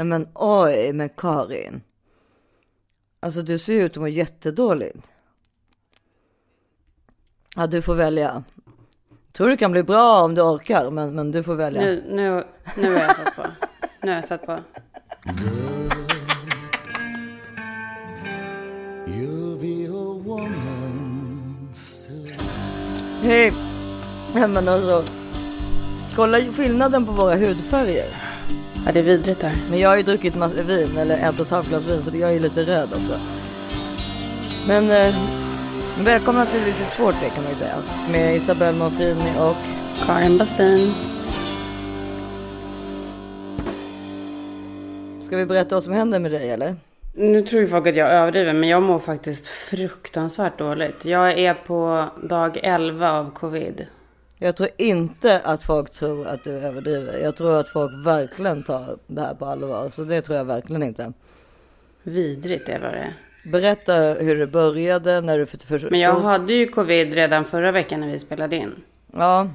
Nej 0.00 0.04
men 0.06 0.28
oj, 0.34 0.92
men 0.92 1.08
Karin. 1.08 1.82
Alltså 3.20 3.42
du 3.42 3.58
ser 3.58 3.84
ut 3.84 3.92
att 3.92 4.00
må 4.00 4.08
jättedåligt. 4.08 5.10
Ja, 7.56 7.66
du 7.66 7.82
får 7.82 7.94
välja. 7.94 8.44
Tror 9.32 9.48
det 9.48 9.56
kan 9.56 9.72
bli 9.72 9.82
bra 9.82 10.22
om 10.22 10.34
du 10.34 10.42
orkar, 10.42 10.90
men, 10.90 11.14
men 11.14 11.32
du 11.32 11.42
får 11.42 11.54
välja. 11.54 11.80
Nu, 11.80 12.04
nu, 12.08 12.44
nu 12.76 12.94
har 12.94 13.00
jag 13.00 13.16
satt 13.16 13.36
på. 13.36 13.42
Nu 14.02 14.10
har 14.10 14.16
jag 14.16 14.28
satt 14.28 14.46
på. 14.46 14.58
Hej! 23.22 23.52
Men 24.34 24.68
alltså. 24.68 25.04
Kolla 26.16 26.38
skillnaden 26.38 27.06
på 27.06 27.12
våra 27.12 27.36
hudfärger. 27.36 28.29
Ja, 28.86 28.92
det 28.92 28.98
är 28.98 29.02
vidrigt 29.02 29.40
där. 29.40 29.56
Men 29.70 29.78
jag 29.78 29.88
har 29.88 29.96
ju 29.96 30.02
druckit 30.02 30.36
massa 30.36 30.62
vin, 30.62 30.98
eller 30.98 31.28
ett 31.28 31.40
och 31.40 31.46
ett 31.46 31.52
halvt 31.52 31.68
glas 31.68 31.86
vin, 31.86 32.02
så 32.02 32.10
jag 32.14 32.34
är 32.34 32.40
lite 32.40 32.64
röd 32.64 32.88
också. 32.92 33.20
Men 34.66 34.90
eh, 34.90 35.14
välkomna 36.04 36.46
till 36.46 36.60
This 36.60 36.80
is 36.80 36.92
Sport 36.92 37.14
kan 37.34 37.44
man 37.44 37.52
ju 37.52 37.58
säga. 37.58 37.76
Med 38.10 38.36
Isabelle 38.36 38.78
Monfrini 38.78 39.38
och 39.38 39.56
Karin 40.06 40.38
Bastin. 40.38 40.94
Ska 45.20 45.36
vi 45.36 45.46
berätta 45.46 45.76
vad 45.76 45.84
som 45.84 45.92
händer 45.92 46.18
med 46.18 46.30
dig 46.30 46.50
eller? 46.50 46.76
Nu 47.14 47.42
tror 47.42 47.62
ju 47.62 47.68
folk 47.68 47.86
att 47.86 47.96
jag 47.96 48.10
överdriver, 48.10 48.52
men 48.52 48.68
jag 48.68 48.82
mår 48.82 48.98
faktiskt 48.98 49.46
fruktansvärt 49.46 50.58
dåligt. 50.58 51.04
Jag 51.04 51.38
är 51.38 51.54
på 51.54 52.04
dag 52.22 52.58
11 52.62 53.12
av 53.12 53.30
covid. 53.34 53.86
Jag 54.42 54.56
tror 54.56 54.68
inte 54.76 55.40
att 55.44 55.62
folk 55.62 55.90
tror 55.90 56.26
att 56.26 56.44
du 56.44 56.50
överdriver. 56.50 57.18
Jag 57.22 57.36
tror 57.36 57.60
att 57.60 57.68
folk 57.68 58.06
verkligen 58.06 58.62
tar 58.62 58.98
det 59.06 59.20
här 59.20 59.34
på 59.34 59.44
allvar. 59.44 59.90
Så 59.90 60.04
det 60.04 60.22
tror 60.22 60.38
jag 60.38 60.44
verkligen 60.44 60.82
inte. 60.82 61.12
Vidrigt 62.02 62.68
är 62.68 62.80
vad 62.80 62.92
det 62.92 62.98
är. 62.98 63.14
Berätta 63.44 63.94
hur 63.94 64.36
det 64.36 64.46
började, 64.46 65.20
när 65.20 65.38
du 65.38 65.46
förstod. 65.46 65.90
Men 65.90 66.00
jag 66.00 66.20
hade 66.20 66.52
ju 66.52 66.68
covid 66.68 67.14
redan 67.14 67.44
förra 67.44 67.72
veckan 67.72 68.00
när 68.00 68.08
vi 68.08 68.18
spelade 68.18 68.56
in. 68.56 68.72
Ja, 69.12 69.48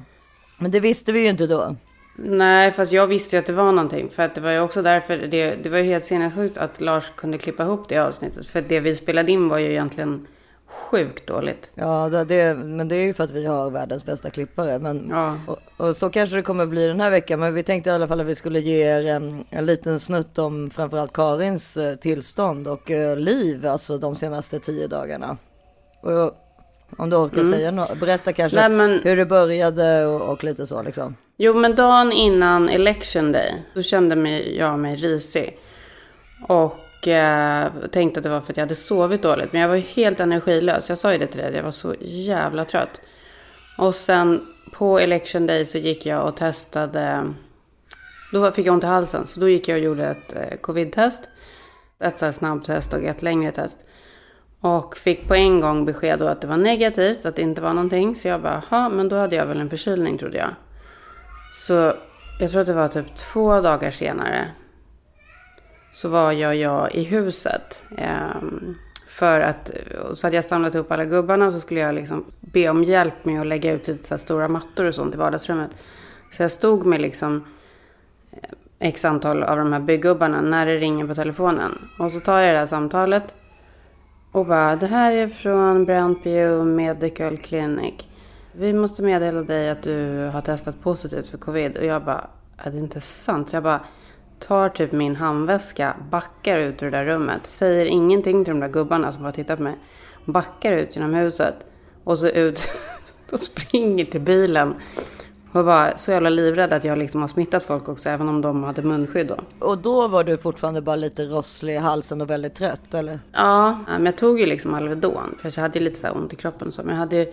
men 0.58 0.70
det 0.70 0.80
visste 0.80 1.12
vi 1.12 1.20
ju 1.20 1.28
inte 1.28 1.46
då. 1.46 1.76
Nej, 2.18 2.72
fast 2.72 2.92
jag 2.92 3.06
visste 3.06 3.36
ju 3.36 3.40
att 3.40 3.46
det 3.46 3.52
var 3.52 3.72
någonting. 3.72 4.10
För 4.10 4.22
att 4.22 4.34
det 4.34 4.40
var 4.40 4.50
ju 4.50 4.60
också 4.60 4.82
därför, 4.82 5.18
det, 5.18 5.56
det 5.62 5.68
var 5.68 5.78
ju 5.78 5.84
helt 5.84 6.04
sinnessjukt 6.04 6.56
att 6.56 6.80
Lars 6.80 7.12
kunde 7.16 7.38
klippa 7.38 7.62
ihop 7.62 7.88
det 7.88 7.98
avsnittet. 7.98 8.46
För 8.46 8.62
det 8.62 8.80
vi 8.80 8.94
spelade 8.94 9.32
in 9.32 9.48
var 9.48 9.58
ju 9.58 9.70
egentligen 9.70 10.26
sjukt 10.66 11.26
dåligt. 11.26 11.70
Ja, 11.74 12.08
det, 12.08 12.24
det, 12.24 12.54
men 12.54 12.88
det 12.88 12.96
är 12.96 13.06
ju 13.06 13.14
för 13.14 13.24
att 13.24 13.30
vi 13.30 13.46
har 13.46 13.70
världens 13.70 14.04
bästa 14.04 14.30
klippare. 14.30 14.78
Men, 14.78 15.06
Ja. 15.10 15.36
och, 15.46 15.58
och 15.86 15.96
så 15.96 16.10
kanske 16.10 16.36
det 16.36 16.42
kommer 16.42 16.66
bli 16.66 16.86
den 16.86 17.00
här 17.00 17.10
veckan. 17.10 17.40
Men 17.40 17.54
vi 17.54 17.62
tänkte 17.62 17.90
i 17.90 17.92
alla 17.92 18.08
fall 18.08 18.20
att 18.20 18.26
vi 18.26 18.34
skulle 18.34 18.60
ge 18.60 18.82
er 18.84 19.06
en, 19.06 19.44
en 19.50 19.66
liten 19.66 20.00
snutt 20.00 20.38
om 20.38 20.70
framförallt 20.70 21.12
Karins 21.12 21.76
eh, 21.76 21.94
tillstånd 21.94 22.68
och 22.68 22.90
eh, 22.90 23.16
liv, 23.16 23.66
alltså 23.66 23.96
de 23.98 24.16
senaste 24.16 24.58
tio 24.58 24.86
dagarna. 24.86 25.36
Och, 26.00 26.32
om 26.98 27.10
du 27.10 27.16
orkar 27.16 27.44
säga 27.44 27.70
något, 27.70 28.00
berätta 28.00 28.32
kanske 28.32 28.60
Mm. 28.60 28.78
Nej, 28.78 28.88
men- 28.88 29.00
hur 29.04 29.16
det 29.16 29.26
började 29.26 30.06
och, 30.06 30.20
och 30.32 30.44
lite 30.44 30.66
så 30.66 30.82
liksom. 30.82 31.16
Jo, 31.38 31.54
men 31.54 31.74
dagen 31.74 32.12
innan 32.12 32.68
election 32.68 33.32
day, 33.32 33.62
så 33.74 33.82
kände 33.82 34.16
mig, 34.16 34.56
jag 34.56 34.78
mig 34.78 34.96
risig. 34.96 35.58
Och 36.48 36.76
eh, 37.06 37.66
tänkte 37.90 38.20
att 38.20 38.24
det 38.24 38.30
var 38.30 38.40
för 38.40 38.52
att 38.52 38.56
jag 38.56 38.64
hade 38.64 38.74
sovit 38.74 39.22
dåligt. 39.22 39.52
Men 39.52 39.60
jag 39.60 39.68
var 39.68 39.74
ju 39.74 39.82
helt 39.82 40.20
energilös. 40.20 40.88
Jag 40.88 40.98
sa 40.98 41.12
ju 41.12 41.18
det 41.18 41.26
till 41.26 41.40
dig, 41.40 41.54
jag 41.54 41.62
var 41.62 41.70
så 41.70 41.94
jävla 42.00 42.64
trött. 42.64 43.00
Och 43.78 43.94
sen 43.94 44.46
på 44.72 44.98
election 44.98 45.46
day 45.46 45.66
så 45.66 45.78
gick 45.78 46.06
jag 46.06 46.28
och 46.28 46.36
testade. 46.36 47.32
Då 48.32 48.52
fick 48.52 48.66
jag 48.66 48.72
ont 48.72 48.84
i 48.84 48.86
halsen, 48.86 49.26
så 49.26 49.40
då 49.40 49.48
gick 49.48 49.68
jag 49.68 49.76
och 49.76 49.84
gjorde 49.84 50.06
ett 50.06 50.36
eh, 50.36 50.58
covid-test. 50.60 51.22
Ett 51.98 52.18
så 52.18 52.32
snabbtest 52.32 52.92
och 52.92 53.02
ett 53.02 53.22
längre 53.22 53.52
test. 53.52 53.78
Och 54.60 54.96
fick 54.96 55.28
på 55.28 55.34
en 55.34 55.60
gång 55.60 55.84
besked 55.84 56.18
då 56.18 56.26
att 56.26 56.40
det 56.40 56.46
var 56.46 56.56
negativt, 56.56 57.26
att 57.26 57.36
det 57.36 57.42
inte 57.42 57.62
var 57.62 57.72
någonting. 57.72 58.14
Så 58.14 58.28
jag 58.28 58.42
bara, 58.42 58.62
ja 58.70 58.88
men 58.88 59.08
då 59.08 59.16
hade 59.16 59.36
jag 59.36 59.46
väl 59.46 59.60
en 59.60 59.70
förkylning 59.70 60.18
trodde 60.18 60.36
jag. 60.36 60.50
Så 61.52 61.92
jag 62.40 62.50
tror 62.50 62.60
att 62.60 62.66
det 62.66 62.72
var 62.72 62.88
typ 62.88 63.16
två 63.16 63.60
dagar 63.60 63.90
senare. 63.90 64.48
Så 65.92 66.08
var 66.08 66.32
jag, 66.32 66.56
jag 66.56 66.94
i 66.94 67.04
huset. 67.04 67.82
Ehm, 67.96 68.74
för 69.08 69.40
att, 69.40 69.70
så 70.14 70.26
hade 70.26 70.36
jag 70.36 70.44
samlat 70.44 70.74
ihop 70.74 70.92
alla 70.92 71.04
gubbarna 71.04 71.52
så 71.52 71.60
skulle 71.60 71.80
jag 71.80 71.94
liksom 71.94 72.24
be 72.40 72.68
om 72.68 72.84
hjälp 72.84 73.24
med 73.24 73.40
att 73.40 73.46
lägga 73.46 73.72
ut 73.72 73.88
lite 73.88 74.04
så 74.04 74.14
här 74.14 74.18
stora 74.18 74.48
mattor 74.48 74.84
och 74.84 74.94
sånt 74.94 75.14
i 75.14 75.18
vardagsrummet. 75.18 75.70
Så 76.32 76.42
jag 76.42 76.50
stod 76.50 76.86
med 76.86 77.00
liksom 77.00 77.44
eh, 78.32 78.38
x 78.78 79.04
antal 79.04 79.42
av 79.42 79.56
de 79.56 79.72
här 79.72 79.80
byggubbarna 79.80 80.40
när 80.40 80.66
det 80.66 80.76
ringer 80.76 81.06
på 81.06 81.14
telefonen. 81.14 81.78
Och 81.98 82.12
så 82.12 82.20
tar 82.20 82.38
jag 82.38 82.54
det 82.54 82.58
här 82.58 82.66
samtalet. 82.66 83.34
Och 84.32 84.46
bara, 84.46 84.76
det 84.76 84.86
här 84.86 85.12
är 85.12 85.28
från 85.28 85.84
Brandview 85.84 86.64
Medical 86.64 87.38
Clinic. 87.38 87.94
Vi 88.52 88.72
måste 88.72 89.02
meddela 89.02 89.42
dig 89.42 89.70
att 89.70 89.82
du 89.82 90.30
har 90.32 90.40
testat 90.40 90.82
positivt 90.82 91.28
för 91.28 91.38
covid. 91.38 91.76
Och 91.76 91.84
jag 91.84 92.04
bara, 92.04 92.26
är 92.56 92.70
det 92.70 92.78
inte 92.78 93.00
sant? 93.00 93.50
Så 93.50 93.56
jag 93.56 93.62
bara 93.62 93.80
tar 94.38 94.68
typ 94.68 94.92
min 94.92 95.16
handväska, 95.16 95.96
backar 96.10 96.58
ut 96.58 96.82
ur 96.82 96.90
det 96.90 96.96
där 96.96 97.04
rummet. 97.04 97.46
Säger 97.46 97.86
ingenting 97.86 98.44
till 98.44 98.54
de 98.54 98.60
där 98.60 98.68
gubbarna 98.68 99.12
som 99.12 99.22
bara 99.22 99.32
tittar 99.32 99.56
på 99.56 99.62
mig. 99.62 99.78
Backar 100.24 100.72
ut 100.72 100.96
genom 100.96 101.14
huset. 101.14 101.54
Och 102.04 102.18
så 102.18 102.28
ut 102.28 102.68
och 103.32 103.40
springer 103.40 104.04
till 104.04 104.20
bilen. 104.20 104.74
Och 105.52 105.64
var 105.64 105.92
så 105.96 106.10
jävla 106.10 106.30
livrädd 106.30 106.72
att 106.72 106.84
jag 106.84 106.98
liksom 106.98 107.20
har 107.20 107.28
smittat 107.28 107.62
folk 107.62 107.88
också, 107.88 108.08
även 108.08 108.28
om 108.28 108.40
de 108.40 108.64
hade 108.64 108.82
munskydd 108.82 109.26
då. 109.26 109.66
Och 109.66 109.78
då 109.78 110.08
var 110.08 110.24
du 110.24 110.36
fortfarande 110.36 110.80
bara 110.80 110.96
lite 110.96 111.24
rosslig 111.24 111.74
i 111.74 111.78
halsen 111.78 112.20
och 112.20 112.30
väldigt 112.30 112.54
trött 112.54 112.94
eller? 112.94 113.20
Ja, 113.32 113.78
men 113.86 114.06
jag 114.06 114.18
tog 114.18 114.40
ju 114.40 114.46
liksom 114.46 114.74
Alvedon. 114.74 115.38
För 115.38 115.52
jag 115.56 115.62
hade 115.62 115.78
ju 115.78 115.84
lite 115.84 115.98
så 115.98 116.06
här 116.06 116.16
ont 116.16 116.32
i 116.32 116.36
kroppen 116.36 116.68
och 116.68 116.74
så. 116.74 116.82
Men 116.82 116.90
jag 116.90 117.00
hade 117.00 117.16
ju... 117.16 117.32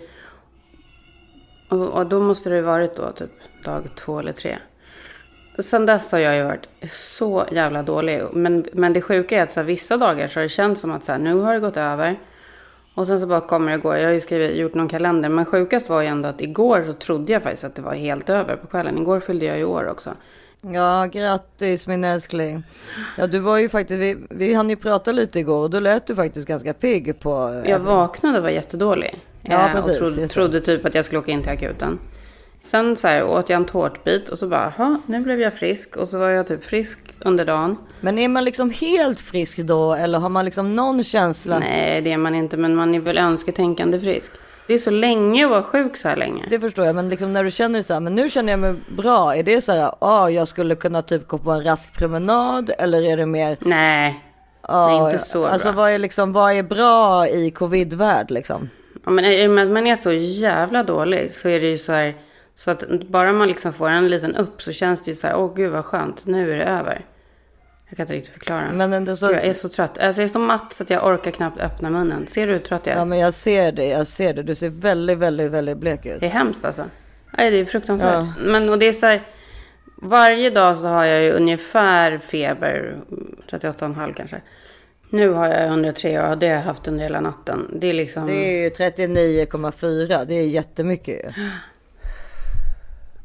Och, 1.70 1.88
och 1.88 2.06
då 2.06 2.20
måste 2.20 2.50
det 2.50 2.56
ju 2.56 2.62
varit 2.62 2.96
då 2.96 3.12
typ 3.12 3.32
dag 3.66 3.90
två 3.96 4.20
eller 4.20 4.34
tre. 4.34 4.58
Sen 5.60 5.86
dess 5.86 6.12
har 6.12 6.20
jag 6.20 6.36
ju 6.36 6.44
varit 6.44 6.68
så 6.92 7.46
jävla 7.52 7.84
dålig. 7.84 8.24
Men, 8.34 8.66
men 8.74 8.94
det 8.94 9.02
sjuka 9.02 9.38
är 9.38 9.44
att 9.44 9.52
så 9.52 9.60
här, 9.60 9.68
vissa 9.68 9.98
dagar 9.98 10.28
så 10.28 10.40
har 10.40 10.44
det 10.44 10.50
känts 10.50 10.82
som 10.82 10.92
att 10.92 11.04
så 11.04 11.12
här, 11.12 11.20
nu 11.20 11.34
har 11.36 11.54
det 11.54 11.60
gått 11.60 11.78
över. 11.78 12.20
Och 12.96 13.08
sen 13.08 13.20
så 13.20 13.28
bara 13.28 13.42
kommer 13.42 13.72
det 13.72 13.78
gå. 13.78 13.98
Jag 13.98 14.06
har 14.06 14.12
ju 14.12 14.20
skrivit, 14.20 14.58
gjort 14.58 14.74
någon 14.74 14.90
kalender. 14.90 15.30
Men 15.30 15.46
sjukast 15.46 15.90
var 15.90 16.02
ju 16.02 16.08
ändå 16.08 16.30
att 16.30 16.42
igår 16.42 16.84
så 16.86 16.94
trodde 16.94 17.34
jag 17.34 17.44
faktiskt 17.44 17.64
att 17.64 17.76
det 17.76 17.82
var 17.82 17.94
helt 17.94 18.30
över 18.30 18.56
på 18.56 18.68
kvällen. 18.68 18.98
Igår 18.98 19.20
fyllde 19.20 19.46
jag 19.46 19.58
ju 19.58 19.66
år 19.66 19.88
också. 19.90 20.14
Ja, 20.62 21.06
grattis 21.06 21.88
min 21.88 22.04
älskling. 22.04 22.64
Ja, 23.18 23.28
du 23.28 23.40
var 23.40 23.58
ju 23.58 23.70
faktiskt, 23.70 24.00
vi, 24.00 24.18
vi 24.30 24.54
hann 24.54 24.70
ju 24.70 24.76
prata 24.76 25.12
lite 25.12 25.40
igår 25.40 25.64
och 25.64 25.70
då 25.70 25.80
lät 25.80 26.08
du 26.08 26.16
faktiskt 26.16 26.48
ganska 26.48 26.74
pigg 26.74 27.20
på... 27.20 27.64
Jag 27.66 27.80
vaknade 27.80 28.38
och 28.38 28.44
var 28.44 28.50
jättedålig. 28.50 29.20
Ja, 29.42 29.68
Eh, 29.68 29.76
precis, 29.76 30.02
Och 30.02 30.08
trodde, 30.08 30.28
trodde 30.28 30.62
typ 30.62 30.86
att 30.86 30.96
jag 30.96 31.06
skulle 31.06 31.20
åka 31.20 31.32
in 31.32 31.42
till 31.42 31.52
akuten. 31.52 32.00
Sen 32.66 32.96
så 32.98 33.08
här, 33.08 33.24
åt 33.24 33.50
jag 33.50 33.58
en 33.58 33.66
tårtbit 33.66 34.30
och 34.30 34.40
så 34.40 34.48
bara, 34.48 34.74
"Jaha, 34.78 35.02
nu 35.06 35.20
blev 35.22 35.40
jag 35.42 35.54
frisk. 35.54 35.96
Och 35.98 36.08
så 36.10 36.18
var 36.20 36.30
jag 36.30 36.48
typ 36.48 36.64
frisk 36.64 37.00
under 37.20 37.46
dagen. 37.46 37.78
Men 38.02 38.20
är 38.20 38.28
man 38.28 38.44
liksom 38.46 38.70
helt 38.70 39.20
frisk 39.20 39.58
då 39.58 39.94
eller 39.94 40.20
har 40.20 40.30
man 40.30 40.46
liksom 40.46 40.76
någon 40.76 41.04
känsla? 41.04 41.60
Nej, 41.60 42.02
det 42.02 42.12
är 42.12 42.18
man 42.18 42.36
inte, 42.36 42.58
men 42.58 42.76
man 42.76 42.96
är 42.96 43.00
väl 43.00 43.18
önsketänkande 43.18 44.00
frisk. 44.00 44.32
Det 44.68 44.74
är 44.74 44.78
så 44.78 44.90
länge 44.92 45.46
att 45.46 45.52
vara 45.52 45.64
sjuk 45.64 45.98
så 45.98 46.08
här 46.08 46.16
länge. 46.16 46.46
Det 46.50 46.60
förstår 46.60 46.86
jag, 46.86 46.96
men 46.96 47.10
liksom 47.10 47.34
när 47.34 47.44
du 47.44 47.52
känner 47.52 47.82
så 47.82 47.94
här, 47.94 48.00
men 48.02 48.16
nu 48.16 48.30
känner 48.30 48.54
jag 48.54 48.60
mig 48.60 48.74
bra. 48.98 49.36
Är 49.36 49.44
det 49.44 49.62
så 49.62 49.72
här, 49.72 49.92
ja, 50.02 50.30
jag 50.30 50.48
skulle 50.48 50.76
kunna 50.76 51.02
typ 51.02 51.28
gå 51.28 51.38
på 51.38 51.52
en 51.52 51.64
rask 51.64 51.94
promenad 51.94 52.72
eller 52.78 53.02
är 53.02 53.18
det 53.18 53.26
mer? 53.26 53.58
Nej, 53.60 54.20
Ja, 54.68 54.88
Nej, 54.88 55.14
inte 55.14 55.26
så 55.26 55.46
Alltså 55.46 55.72
bra. 55.72 55.82
vad 55.82 55.92
är 55.92 56.00
liksom, 56.00 56.34
vad 56.34 56.54
är 56.54 56.64
bra 56.64 57.28
i 57.28 57.52
covid-värld 57.52 58.32
liksom? 58.32 58.70
Ja, 59.06 59.12
men 59.12 59.26
i 59.26 59.48
och 59.48 59.52
med 59.52 59.66
att 59.66 59.72
man 59.72 59.88
är 59.88 59.96
så 59.96 60.12
jävla 60.12 60.84
dålig 60.84 61.32
så 61.32 61.50
är 61.50 61.60
det 61.60 61.68
ju 61.68 61.78
så 61.78 61.92
här. 61.92 62.14
Så 62.56 62.72
att 62.72 62.84
bara 63.08 63.34
man 63.34 63.48
liksom 63.48 63.74
får 63.74 63.90
en 63.90 64.08
liten 64.08 64.36
upp 64.36 64.62
så 64.62 64.72
känns 64.72 65.02
det 65.02 65.12
ju 65.12 65.16
så 65.16 65.28
här, 65.28 65.36
åh 65.36 65.56
gud 65.56 65.72
vad 65.72 65.86
skönt, 65.86 66.26
nu 66.26 66.52
är 66.52 66.56
det 66.56 66.64
över. 66.64 67.06
Jag 67.90 67.98
kan 67.98 68.04
inte 68.04 68.14
riktigt 68.14 68.34
förklara. 68.34 68.72
Men 68.72 68.94
ändå 68.94 69.16
så, 69.16 69.26
jag 69.26 69.46
är 69.46 69.54
så 69.54 69.70
trött. 69.70 69.98
Alltså 69.98 70.22
jag 70.22 70.30
är 70.30 70.32
så 70.32 70.40
matt 70.40 70.74
så 70.74 70.84
att 70.84 70.90
jag 70.90 71.06
orkar 71.06 71.32
knappt 71.32 71.60
öppna 71.60 71.90
munnen. 71.90 72.28
Ser 72.28 72.48
du 72.48 72.54
hur 72.54 72.60
trött 72.60 72.86
jag 72.86 72.96
är? 72.96 73.00
ja 73.00 73.06
men 73.06 73.20
jag 73.20 73.34
ser 73.34 73.72
det, 73.72 73.86
jag 73.86 74.08
ser 74.08 74.34
det. 74.34 74.44
Du 74.44 74.56
ser 74.56 74.70
väldigt, 74.70 75.18
väldigt, 75.18 75.52
väldigt 75.52 75.78
blek 75.78 76.06
ut. 76.06 76.20
Det 76.20 76.26
är 76.26 76.30
hemskt 76.30 76.66
alltså. 76.66 76.86
Nej, 77.38 77.52
det 77.52 77.58
är 77.58 77.66
fruktansvärt. 77.66 78.14
Ja. 78.14 78.34
Men 78.44 78.70
och 78.70 78.80
det 78.80 78.86
är 78.86 78.94
så 78.94 79.06
här. 79.06 79.22
Varje 80.02 80.50
dag 80.50 80.78
så 80.78 80.88
har 80.88 81.06
jag 81.06 81.24
ju 81.24 81.32
ungefär 81.32 82.18
feber. 82.18 82.98
38,5 83.50 84.14
kanske. 84.14 84.42
Nu 85.10 85.30
har 85.30 85.48
jag 85.48 85.66
103 85.66 86.30
och 86.30 86.38
det 86.38 86.48
har 86.48 86.56
jag 86.56 86.62
haft 86.62 86.88
under 86.88 87.04
hela 87.04 87.20
natten. 87.20 87.78
Det 87.82 87.88
är 87.88 87.94
liksom. 87.94 88.28
Det 88.28 88.34
är 88.34 88.64
ju 88.64 88.70
39,4, 88.70 90.26
det 90.26 90.34
är 90.34 90.48
jättemycket 90.48 91.16
ju. 91.16 91.32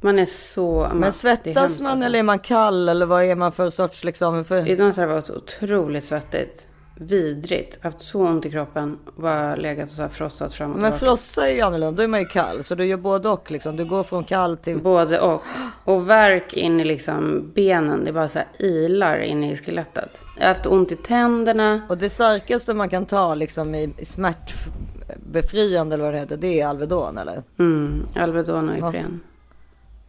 Man 0.01 0.19
är 0.19 0.27
så. 0.27 0.91
Men 0.95 1.13
svettas 1.13 1.81
man 1.81 1.93
alltså. 1.93 2.07
eller 2.07 2.19
är 2.19 2.23
man 2.23 2.39
kall 2.39 2.89
eller 2.89 3.07
vad 3.07 3.25
är 3.25 3.35
man 3.35 3.53
för 3.53 3.71
sorts 3.71 4.05
liksom? 4.05 4.45
För... 4.45 4.69
Idag 4.69 4.95
så 4.95 5.01
har 5.01 5.09
det 5.09 5.15
varit 5.15 5.31
otroligt 5.31 6.05
svettigt. 6.05 6.67
vidrigt. 7.01 7.79
Haft 7.83 8.01
så 8.01 8.27
ont 8.27 8.47
i 8.47 8.51
kroppen. 8.51 8.99
Bara 9.17 9.57
legat 9.57 9.89
och 9.91 9.95
så 9.95 10.03
här 10.03 10.09
frostat 10.09 10.55
fram 10.55 10.73
och 10.73 10.79
Men 10.81 10.93
tillbaka. 10.93 11.07
frossa 11.07 11.49
är 11.49 11.55
ju 11.55 11.61
annorlunda, 11.61 11.97
då 11.97 12.03
är 12.03 12.09
man 12.09 12.21
ju 12.21 12.27
kall. 12.27 12.65
Så 12.65 12.75
du 12.75 12.85
gör 12.87 12.97
både 12.97 13.29
och 13.29 13.51
liksom. 13.51 13.77
Du 13.77 13.85
går 13.85 14.03
från 14.03 14.25
kall 14.25 14.57
till... 14.57 14.79
Både 14.83 15.21
och. 15.21 15.43
Och 15.85 16.11
värk 16.11 16.53
in 16.53 16.81
i 16.81 16.85
liksom 16.85 17.51
benen. 17.55 18.05
Det 18.05 18.11
är 18.11 18.13
bara 18.13 18.29
så 18.29 18.39
här 18.39 18.49
ilar 18.59 19.19
in 19.19 19.45
i 19.45 19.57
skelettet. 19.57 20.21
Jag 20.37 20.43
har 20.45 20.55
haft 20.55 20.67
ont 20.67 20.93
i 20.93 20.97
tänderna. 20.97 21.83
Och 21.89 21.99
det 21.99 22.11
starkaste 22.11 22.75
man 22.75 22.89
kan 22.89 23.07
ta 23.07 23.35
liksom 23.35 23.75
i 23.75 23.95
i 23.99 24.05
smärtbefriande 24.05 25.95
eller 25.95 26.05
vad 26.05 26.15
det 26.15 26.19
heter, 26.19 26.37
det 26.37 26.61
är 26.61 26.67
Alvedon 26.67 27.19
eller? 27.19 27.43
Mm, 27.59 28.07
Alvedon 28.17 28.69
och 28.69 28.77
Ipren. 28.77 29.21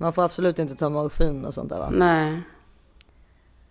Man 0.01 0.13
får 0.13 0.23
absolut 0.23 0.59
inte 0.59 0.75
ta 0.75 0.89
morfin 0.89 1.45
och 1.45 1.53
sånt 1.53 1.69
där 1.69 1.77
va? 1.77 1.89
Nej. 1.91 2.41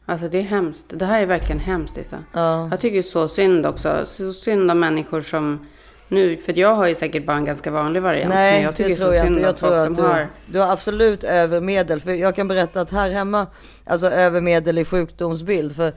Alltså 0.07 0.29
det 0.29 0.39
är 0.39 0.43
hemskt. 0.43 0.85
Det 0.89 1.07
här 1.07 1.23
är 1.23 1.27
verkligen 1.27 1.61
hemskt 1.61 1.97
Issa. 1.97 2.25
Ja. 2.33 2.69
Jag 2.71 2.81
tycker 2.81 3.03
så 3.03 3.29
synd 3.29 3.67
också. 3.67 4.07
Så 4.07 4.33
synd 4.33 4.71
om 4.71 4.81
människor 4.81 5.21
som 5.21 5.67
nu, 6.09 6.37
för 6.37 6.59
jag 6.59 6.75
har 6.75 6.87
ju 6.87 6.95
säkert 6.95 7.27
bara 7.27 7.37
en 7.37 7.45
ganska 7.45 7.71
vanlig 7.71 8.03
variant. 8.03 8.29
men 8.29 8.39
Nej, 8.39 8.63
jag 8.63 8.77
tycker 8.77 8.91
det 8.91 8.97
så 8.97 9.03
tror 9.03 9.15
jag 9.15 9.25
synd 9.25 9.37
inte. 9.37 9.49
Jag 9.49 9.57
tror 9.57 9.75
att 9.75 9.97
du, 9.97 10.03
har. 10.03 10.29
du 10.47 10.59
har 10.59 10.73
absolut 10.73 11.25
övermedel. 11.25 12.01
För 12.01 12.13
jag 12.13 12.35
kan 12.35 12.49
berätta 12.49 12.81
att 12.81 12.91
här 12.91 13.11
hemma, 13.11 13.47
alltså 13.85 14.07
övermedel 14.07 14.79
i 14.79 14.85
sjukdomsbild. 14.85 15.77
För 15.77 15.93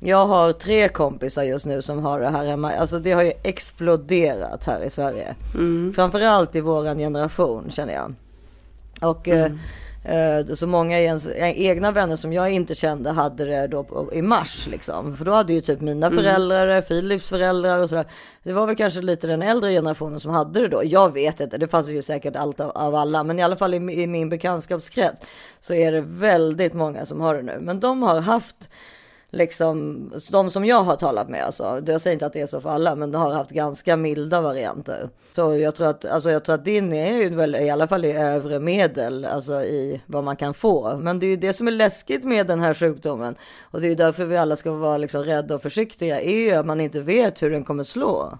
jag 0.00 0.26
har 0.26 0.52
tre 0.52 0.88
kompisar 0.88 1.42
just 1.42 1.66
nu 1.66 1.82
som 1.82 1.98
har 1.98 2.20
det 2.20 2.30
här 2.30 2.44
hemma. 2.44 2.72
Alltså 2.72 2.98
det 2.98 3.12
har 3.12 3.22
ju 3.22 3.32
exploderat 3.42 4.64
här 4.64 4.80
i 4.84 4.90
Sverige. 4.90 5.34
Mm. 5.54 5.92
Framförallt 5.94 6.56
i 6.56 6.60
våran 6.60 6.98
generation 6.98 7.70
känner 7.70 7.94
jag. 7.94 8.14
Och 9.02 9.28
Mm. 9.28 9.58
eh, 10.04 10.38
eh, 10.38 10.46
så 10.54 10.66
många 10.66 11.00
i 11.00 11.04
ens 11.04 11.28
egna 11.36 11.92
vänner 11.92 12.16
som 12.16 12.32
jag 12.32 12.50
inte 12.50 12.74
kände 12.74 13.10
hade 13.10 13.44
det 13.44 13.66
då 13.66 14.08
i 14.12 14.22
mars 14.22 14.68
liksom. 14.70 15.16
För 15.16 15.24
då 15.24 15.32
hade 15.32 15.52
ju 15.52 15.60
typ 15.60 15.80
mina 15.80 16.06
Mm. 16.06 16.18
föräldrar, 16.18 16.66
det, 16.66 16.82
Philips 16.82 17.28
föräldrar 17.28 17.82
och 17.82 17.88
sådär. 17.88 18.04
Det 18.42 18.52
var 18.52 18.66
väl 18.66 18.76
kanske 18.76 19.00
lite 19.00 19.26
den 19.26 19.42
äldre 19.42 19.70
generationen 19.70 20.20
som 20.20 20.30
hade 20.30 20.60
det 20.60 20.68
då. 20.68 20.82
Jag 20.84 21.12
vet 21.12 21.40
inte, 21.40 21.58
det 21.58 21.68
fanns 21.68 21.88
ju 21.88 22.02
säkert 22.02 22.36
allt 22.36 22.60
av, 22.60 22.70
av 22.70 22.94
alla. 22.94 23.24
Men 23.24 23.38
i 23.38 23.42
alla 23.42 23.56
fall 23.56 23.74
i, 23.74 23.76
i 24.02 24.06
min 24.06 24.28
bekantskapskrets 24.28 25.20
så 25.60 25.74
är 25.74 25.92
det 25.92 26.00
väldigt 26.00 26.72
många 26.74 27.06
som 27.06 27.20
har 27.20 27.34
det 27.34 27.42
nu. 27.42 27.58
Men 27.60 27.80
de 27.80 28.02
har 28.02 28.20
haft 28.20 28.68
liksom, 29.32 30.10
de 30.30 30.50
som 30.50 30.64
jag 30.64 30.82
har 30.82 30.96
talat 30.96 31.28
med 31.28 31.44
alltså, 31.44 31.82
jag 31.86 32.00
säger 32.00 32.12
inte 32.14 32.26
att 32.26 32.32
det 32.32 32.40
är 32.40 32.46
så 32.46 32.60
för 32.60 32.68
alla, 32.68 32.94
men 32.94 33.12
de 33.12 33.22
har 33.22 33.32
haft 33.32 33.50
ganska 33.50 33.96
milda 33.96 34.40
varianter. 34.40 35.10
Så 35.32 35.56
jag 35.56 35.74
tror 35.74 35.86
att, 35.86 36.04
alltså 36.04 36.30
jag 36.30 36.44
tror 36.44 36.54
att 36.54 36.64
din 36.64 36.92
är 36.92 37.16
ju 37.16 37.34
väl 37.34 37.54
i 37.54 37.70
alla 37.70 37.88
fall 37.88 38.04
i 38.04 38.12
övre 38.12 38.60
medel, 38.60 39.24
alltså 39.24 39.62
i 39.62 40.00
vad 40.06 40.24
man 40.24 40.36
kan 40.36 40.54
få. 40.54 40.96
Men 40.96 41.18
det 41.18 41.26
är 41.26 41.30
ju 41.30 41.36
det 41.36 41.52
som 41.52 41.68
är 41.68 41.72
läskigt 41.72 42.24
med 42.24 42.46
den 42.46 42.60
här 42.60 42.74
sjukdomen. 42.74 43.34
Och 43.62 43.80
det 43.80 43.86
är 43.86 43.90
ju 43.90 43.94
därför 43.94 44.24
vi 44.24 44.36
alla 44.36 44.56
ska 44.56 44.72
vara 44.72 44.98
liksom 44.98 45.24
rädda 45.24 45.54
och 45.54 45.62
försiktiga, 45.62 46.20
är 46.20 46.36
ju 46.36 46.50
att 46.50 46.66
man 46.66 46.80
inte 46.80 47.00
vet 47.00 47.42
hur 47.42 47.50
den 47.50 47.64
kommer 47.64 47.84
slå. 47.84 48.38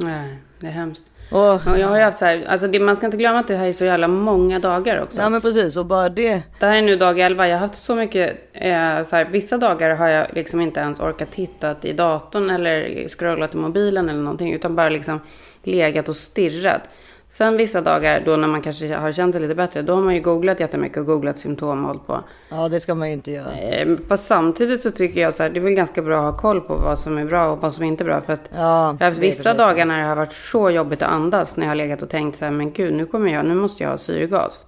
Nej, 0.00 0.38
det 0.60 0.66
är 0.66 0.70
hemskt. 0.70 1.02
Och, 1.30 1.52
Och 1.52 1.78
jag 1.78 1.88
har 1.88 1.96
ju 1.96 2.02
haft 2.02 2.18
så 2.18 2.24
här, 2.24 2.44
alltså 2.48 2.68
det, 2.68 2.80
man 2.80 2.96
ska 2.96 3.06
inte 3.06 3.16
glömma 3.16 3.38
att 3.38 3.48
det 3.48 3.56
här 3.56 3.66
är 3.66 3.72
så 3.72 3.84
jävla 3.84 4.08
många 4.08 4.58
dagar 4.58 5.02
också. 5.02 5.20
ja 5.20 5.28
men 5.28 5.40
precis, 5.40 5.76
och 5.76 5.86
bara 5.86 6.08
det. 6.08 6.42
Det 6.60 6.66
här 6.66 6.76
är 6.76 6.82
nu 6.82 6.96
dag 6.96 7.18
11. 7.18 7.48
Jag 7.48 7.54
har 7.54 7.60
haft 7.60 7.82
så 7.82 7.94
mycket, 7.94 8.36
eh, 8.52 9.02
så 9.04 9.16
här, 9.16 9.24
vissa 9.30 9.58
dagar 9.58 9.90
har 9.94 10.08
jag 10.08 10.26
liksom 10.34 10.60
inte 10.60 10.80
ens 10.80 11.00
orkat 11.00 11.30
titta 11.30 11.76
i 11.82 11.92
datorn 11.92 12.50
eller 12.50 13.08
scrollat 13.08 13.54
i 13.54 13.56
mobilen 13.56 14.08
eller 14.08 14.20
någonting. 14.20 14.52
Utan 14.52 14.76
bara 14.76 14.88
liksom 14.88 15.20
legat 15.62 16.08
och 16.08 16.16
stirrat. 16.16 16.82
Sen 17.30 17.56
vissa 17.56 17.80
dagar 17.80 18.22
då 18.24 18.36
när 18.36 18.48
man 18.48 18.62
kanske 18.62 18.94
har 18.94 19.12
känt 19.12 19.32
det 19.32 19.38
lite 19.40 19.54
bättre. 19.54 19.82
Då 19.82 19.94
har 19.94 20.02
man 20.02 20.14
ju 20.14 20.20
googlat 20.20 20.60
jättemycket 20.60 20.98
och 20.98 21.06
googlat 21.06 21.38
symptom 21.38 21.80
och 21.80 21.86
hållit 21.86 22.06
på. 22.06 22.20
Ja, 22.48 22.68
det 22.68 22.80
ska 22.80 22.94
man 22.94 23.08
ju 23.08 23.14
inte 23.14 23.30
göra. 23.30 23.52
Eh, 23.56 23.88
fast 24.08 24.26
samtidigt 24.26 24.80
så 24.80 24.90
tycker 24.90 25.20
jag 25.20 25.34
så 25.34 25.42
här, 25.42 25.50
det 25.50 25.58
är 25.58 25.62
väl 25.64 25.72
ganska 25.72 26.02
bra 26.02 26.18
att 26.28 26.32
ha 26.34 26.40
koll 26.40 26.60
på 26.60 26.74
vad 26.76 26.98
som 26.98 27.18
är 27.18 27.24
bra 27.24 27.48
och 27.50 27.58
vad 27.62 27.72
som 27.72 27.84
inte 27.84 28.02
är 28.02 28.06
bra. 28.06 28.20
För 28.20 28.32
att 28.32 28.50
Ja, 28.52 28.58
jag 28.58 28.66
har 28.66 29.04
haft 29.10 29.18
vissa 29.18 29.54
dagar 29.54 29.84
när 29.84 29.98
det 29.98 30.04
har 30.08 30.16
varit 30.16 30.32
så 30.32 30.70
jobbigt 30.70 31.02
att 31.02 31.08
andas. 31.10 31.56
När 31.56 31.64
jag 31.64 31.70
har 31.70 31.74
legat 31.76 32.02
och 32.02 32.08
tänkt 32.08 32.38
så 32.38 32.44
här, 32.44 32.52
men 32.52 32.72
gud, 32.72 32.94
nu 32.94 33.06
kommer 33.06 33.32
jag, 33.32 33.44
nu 33.46 33.54
måste 33.54 33.82
jag 33.82 33.90
ha 33.90 33.96
syrgas. 33.98 34.66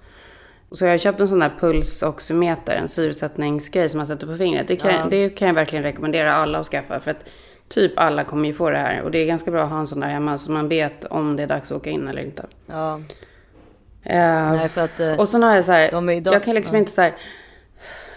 Så 0.73 0.85
jag 0.85 0.91
har 0.93 0.99
köpt 0.99 1.21
en 1.21 1.29
sån 1.29 1.39
där 1.39 1.53
pulsoximeter, 1.61 2.75
en 2.75 2.89
syresättningsgrej 2.89 3.89
som 3.89 3.99
man 3.99 4.07
sätter 4.07 4.27
på 4.27 4.37
fingret. 4.37 4.69
Det 4.69 4.77
kan, 4.77 4.91
Ja. 4.91 5.07
det 5.11 5.29
kan 5.31 5.49
jag 5.49 5.55
verkligen 5.55 5.83
rekommendera 5.83 6.35
alla 6.35 6.59
att 6.59 6.67
skaffa. 6.67 7.01
För 7.01 7.11
att 7.11 7.31
typ 7.71 7.93
alla 7.99 8.25
kommer 8.25 8.49
ju 8.49 8.55
få 8.55 8.71
det 8.71 8.79
här. 8.79 9.03
Och 9.03 9.11
det 9.11 9.19
är 9.19 9.27
ganska 9.27 9.51
bra 9.51 9.63
att 9.65 9.71
ha 9.71 9.79
en 9.79 9.87
sån 9.87 10.01
där 10.01 10.09
hemma 10.09 10.39
så 10.39 10.53
man 10.53 10.69
vet 10.69 11.05
om 11.05 11.37
det 11.37 11.43
är 11.43 11.47
dags 11.47 11.71
att 11.71 11.77
åka 11.77 11.91
in 11.91 12.09
eller 12.09 12.23
inte. 12.23 12.45
Ja, 12.67 13.01
Eh, 14.05 14.53
nej 14.53 14.69
för 14.69 14.85
att... 14.85 15.01
eh, 15.01 15.13
och 15.21 15.29
sen 15.29 15.43
har 15.43 15.55
jag 15.55 15.65
så 15.65 15.73
här, 15.73 15.91
De 15.91 16.11
idag- 16.11 16.35
jag 16.35 16.43
kan 16.45 16.55
liksom 16.55 16.77
inte 16.77 16.93
så 16.93 17.01
här, 17.03 17.15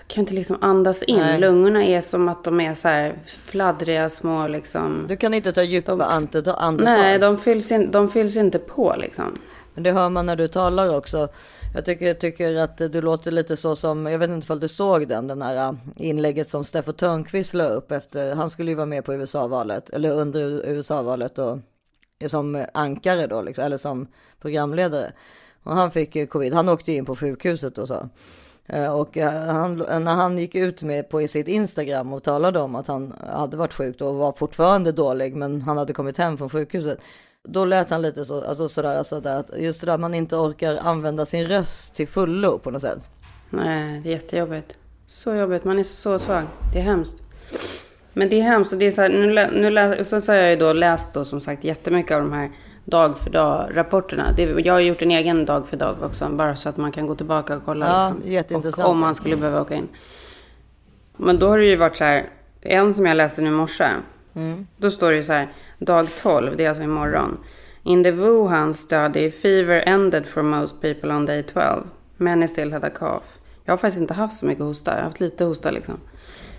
kan 0.08 0.22
inte 0.22 0.34
liksom 0.34 0.58
andas 0.62 1.04
in. 1.04 1.20
Nej. 1.20 1.40
Lungorna 1.40 1.84
är 1.86 2.02
som 2.02 2.30
att 2.30 2.44
de 2.44 2.60
är 2.60 2.76
så 2.76 2.88
här 2.88 3.16
fladdriga 3.46 4.10
små 4.10 4.48
liksom. 4.48 5.06
Du 5.08 5.16
kan 5.18 5.34
inte 5.34 5.52
ta 5.54 5.64
djupa 5.64 5.96
De- 5.96 6.02
andetag. 6.02 6.74
Nej, 6.84 7.20
de 7.20 7.38
fylls, 7.38 7.72
in, 7.72 7.92
de 7.92 8.10
fylls 8.10 8.36
inte 8.36 8.60
på 8.60 8.96
liksom. 8.98 9.38
Men 9.74 9.84
det 9.84 9.92
hör 9.92 10.10
man 10.10 10.25
när 10.25 10.36
du 10.36 10.48
talar 10.48 10.98
också. 10.98 11.28
Jag 11.74 11.86
tycker, 11.86 12.14
tycker 12.14 12.56
att 12.56 12.78
du 12.78 13.02
låter 13.02 13.31
lite 13.31 13.58
så 13.58 13.75
som, 13.75 14.06
jag 14.06 14.20
vet 14.20 14.30
inte 14.30 14.54
om 14.54 14.60
du 14.60 14.68
såg 14.68 15.08
den, 15.08 15.28
den 15.28 15.42
här 15.42 15.70
äh, 15.70 15.74
inlägget 15.96 16.50
som 16.50 16.66
Steffo 16.66 16.94
Törnqvist 16.94 17.54
la 17.54 17.68
upp 17.68 17.92
efter, 17.92 18.36
han 18.36 18.50
skulle 18.50 18.72
ju 18.72 18.75
vara 18.75 18.86
med 18.86 19.06
på 19.06 19.14
USA-valet, 19.14 19.90
eller 19.90 20.12
under 20.12 20.68
USA-valet 20.68 21.40
och 21.40 21.58
som 22.28 22.66
ankare 22.74 23.28
då, 23.28 23.42
liksom, 23.42 23.64
eller 23.64 23.78
som 23.78 24.08
programledare. 24.42 25.12
Och 25.64 25.76
han 25.76 25.92
fick 25.92 26.16
ju 26.16 26.28
covid, 26.28 26.54
han 26.54 26.69
åkte 26.69 26.92
in 26.92 27.06
på 27.06 27.16
sjukhuset 27.16 27.78
och 27.78 27.88
så. 27.88 28.10
Äh, 28.66 28.94
och 28.94 29.18
äh, 29.18 29.31
han, 29.31 29.78
när 29.78 30.16
han 30.16 30.38
gick 30.38 30.56
ut 30.56 30.84
med 30.84 31.10
på 31.10 31.28
sitt 31.28 31.48
Instagram 31.48 32.14
och 32.14 32.24
talade 32.24 32.60
om 32.60 32.76
att 32.76 32.88
han 32.88 33.14
hade 33.28 33.58
varit 33.58 33.74
sjuk 33.74 34.02
och 34.02 34.16
var 34.16 34.31
fortfarande 34.31 34.92
dålig, 34.92 35.36
men 35.36 35.62
han 35.62 35.78
hade 35.78 35.94
kommit 35.94 36.18
hem 36.18 36.38
från 36.38 36.50
sjukhuset. 36.50 37.00
Då 37.48 37.66
lät 37.66 37.90
han 37.90 38.01
lite 38.01 38.25
så, 38.25 38.42
alltså 38.42 38.69
sådär, 38.69 38.98
alltså 38.98 39.19
där, 39.19 39.40
att 39.40 39.51
just 39.57 39.81
det 39.81 39.88
där 39.88 39.98
man 39.98 40.13
inte 40.13 40.36
orkar 40.36 40.78
använda 40.81 41.25
sin 41.25 41.48
röst 41.48 41.95
till 41.95 42.07
fullo 42.07 42.60
på 42.60 42.72
något 42.72 42.81
sätt. 42.81 43.10
Nej, 43.50 44.01
det 44.04 44.10
är 44.10 44.13
jättejobbigt. 44.13 44.78
Så 45.07 45.34
jobbigt, 45.34 45.63
man 45.63 45.80
är 45.80 45.84
så 45.84 46.19
svag. 46.19 46.44
Det 46.74 46.80
är 46.80 46.84
hemskt. 46.84 47.16
Men 48.13 48.30
det 48.30 48.40
är 48.40 48.44
hemskt 48.44 48.74
och 48.74 48.80
det 48.80 48.86
är 48.86 48.92
så 48.92 49.01
här, 49.01 49.10
nu, 49.10 49.31
lä- 49.31 49.51
nu 49.51 50.04
så 50.06 50.31
har 50.31 50.36
jag 50.36 50.50
ju 50.50 50.56
då 50.56 50.74
läst 50.74 51.13
då 51.13 51.25
som 51.25 51.42
sagt 51.42 51.63
jättemycket 51.63 52.12
av 52.16 52.22
de 52.22 52.34
här 52.34 52.51
dag 52.86 53.18
för 53.19 53.30
dag 53.30 53.69
rapporterna. 53.74 54.31
Det, 54.38 54.44
jag 54.44 54.74
har 54.74 54.80
gjort 54.80 55.01
en 55.01 55.12
egen 55.12 55.45
dag 55.45 55.68
för 55.68 55.78
dag 55.78 55.95
också, 56.04 56.30
bara 56.30 56.56
så 56.56 56.69
att 56.69 56.78
man 56.78 56.92
kan 56.92 57.07
gå 57.07 57.16
tillbaka 57.16 57.56
och 57.56 57.62
kolla. 57.66 57.88
Ja, 57.88 58.13
liksom. 58.16 58.31
jätteintressant. 58.31 58.86
Och 58.86 58.92
om 58.92 59.00
man 59.00 59.16
skulle 59.16 59.36
behöva 59.36 59.62
åka 59.62 59.74
in. 59.74 59.88
Men 61.18 61.40
då 61.40 61.48
har 61.48 61.57
det 61.57 61.66
ju 61.66 61.75
varit 61.75 61.98
så 61.98 62.04
här, 62.04 62.30
en 62.62 62.94
som 62.94 63.06
jag 63.06 63.18
läste 63.18 63.42
nu 63.42 63.48
i 63.48 63.51
morse. 63.51 63.88
Mm. 64.36 64.68
Då 64.78 64.92
står 64.92 65.12
det 65.12 65.18
ju 65.18 65.24
så 65.24 65.34
här, 65.34 65.51
dag 65.85 66.07
12, 66.15 66.57
det 66.57 66.65
är 66.65 66.69
alltså 66.69 66.83
imorgon. 66.83 67.38
In 67.83 68.03
the 68.03 68.12
Wuhan 68.12 68.74
study, 68.74 69.31
fever 69.31 69.83
ended 69.88 70.27
for 70.27 70.41
most 70.41 70.81
people 70.81 71.13
on 71.13 71.25
day 71.25 71.44
12. 71.44 71.83
Many 72.18 72.47
still 72.47 72.71
had 72.71 72.83
a 72.83 72.89
cough. 72.89 73.25
Jag 73.65 73.71
har 73.71 73.77
faktiskt 73.77 74.01
inte 74.01 74.13
haft 74.13 74.39
så 74.39 74.45
mycket 74.45 74.63
hosta, 74.63 74.91
jag 74.91 74.97
har 74.97 75.03
haft 75.03 75.19
lite 75.19 75.44
hosta 75.44 75.71
liksom. 75.71 75.95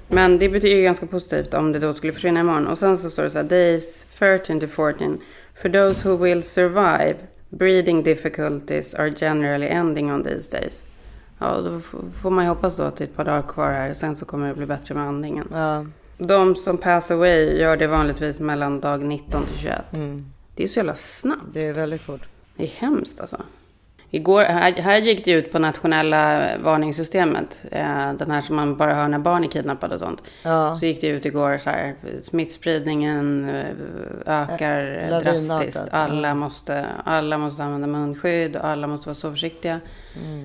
Men 0.09 0.39
det 0.39 0.49
betyder 0.49 0.77
ju 0.77 0.83
ganska 0.83 1.07
positivt 1.07 1.55
om 1.55 1.73
det 1.73 1.79
då 1.79 1.93
skulle 1.95 2.13
försvinna 2.13 2.41
imorgon. 2.41 2.67
Och 2.67 2.79
sen 2.79 2.97
så 2.97 3.11
står 3.11 3.23
det 3.23 3.31
så 3.31 3.39
här, 3.39 3.45
days 3.45 4.05
13 4.19 4.61
to 4.61 4.67
14. 4.67 5.19
For 5.55 5.69
those 5.69 6.09
who 6.09 6.17
will 6.17 6.43
survive, 6.43 7.17
breathing 7.49 8.03
difficulties 8.03 8.95
are 8.95 9.13
generally 9.17 9.67
ending 9.67 10.13
on 10.13 10.25
these 10.25 10.59
days. 10.59 10.85
Ja, 11.39 11.61
då 11.61 11.81
får 12.11 12.31
man 12.31 12.45
ju 12.45 12.49
hoppas 12.49 12.77
då 12.77 12.83
att 12.83 12.97
det 12.97 13.05
är 13.05 13.09
ett 13.09 13.17
par 13.17 13.25
dagar 13.25 13.43
kvar 13.43 13.71
här. 13.71 13.95
Sen 13.95 14.17
så 14.17 14.25
kommer 14.25 14.49
det 14.49 14.55
bli 14.55 14.67
bättre 14.67 14.95
med 14.95 15.05
andningen. 15.05 15.49
Ja, 15.53 15.87
de 16.19 16.57
som 16.57 16.79
pass 16.79 17.11
away 17.11 17.59
gör 17.59 17.77
det 17.77 17.87
vanligtvis 17.87 18.41
mellan 18.41 18.81
dag 18.81 19.03
19 19.05 19.47
till 19.47 19.59
21. 19.59 19.79
mm. 19.93 20.27
Det 20.57 20.63
är 20.63 20.67
så 20.67 20.79
jävla 20.79 20.95
snabbt. 20.95 21.47
det 21.53 21.67
är 21.67 21.73
väldigt 21.73 22.01
fort. 22.01 22.29
Det 22.57 22.65
är 22.65 22.69
hemskt 22.69 23.21
alltså. 23.21 23.43
Igår, 24.11 24.43
här, 24.43 24.73
här 24.73 24.99
gick 24.99 25.25
det 25.25 25.31
ut 25.31 25.53
på 25.53 25.59
nationella 25.59 26.49
varningssystemet. 26.65 27.59
Eh, 27.71 28.13
den 28.13 28.31
här 28.31 28.41
som 28.41 28.57
man 28.57 28.77
bara 28.77 28.95
hör 28.95 29.09
när 29.09 29.19
barn 29.19 29.45
är 29.45 29.49
kidnappade 29.49 29.95
och 29.95 30.01
sånt. 30.01 30.23
Ja, 30.45 30.77
Så 30.77 30.87
gick 30.87 31.01
det 31.01 31.07
ut 31.07 31.25
igår 31.27 31.59
så 31.59 31.71
här. 31.71 31.95
Smittspridningen 32.21 33.49
eh, 33.49 33.65
ökar 34.27 34.81
Eh, 34.85 35.11
lavinartat, 35.11 35.49
drastiskt. 35.49 35.89
Alla 35.91 36.35
måste, 36.35 36.87
alla 37.05 37.39
måste 37.39 37.65
använda 37.65 37.87
munskydd 37.87 38.57
och 38.57 38.65
alla 38.67 38.87
måste 38.87 39.09
vara 39.09 39.15
så 39.15 39.31
försiktiga. 39.31 39.81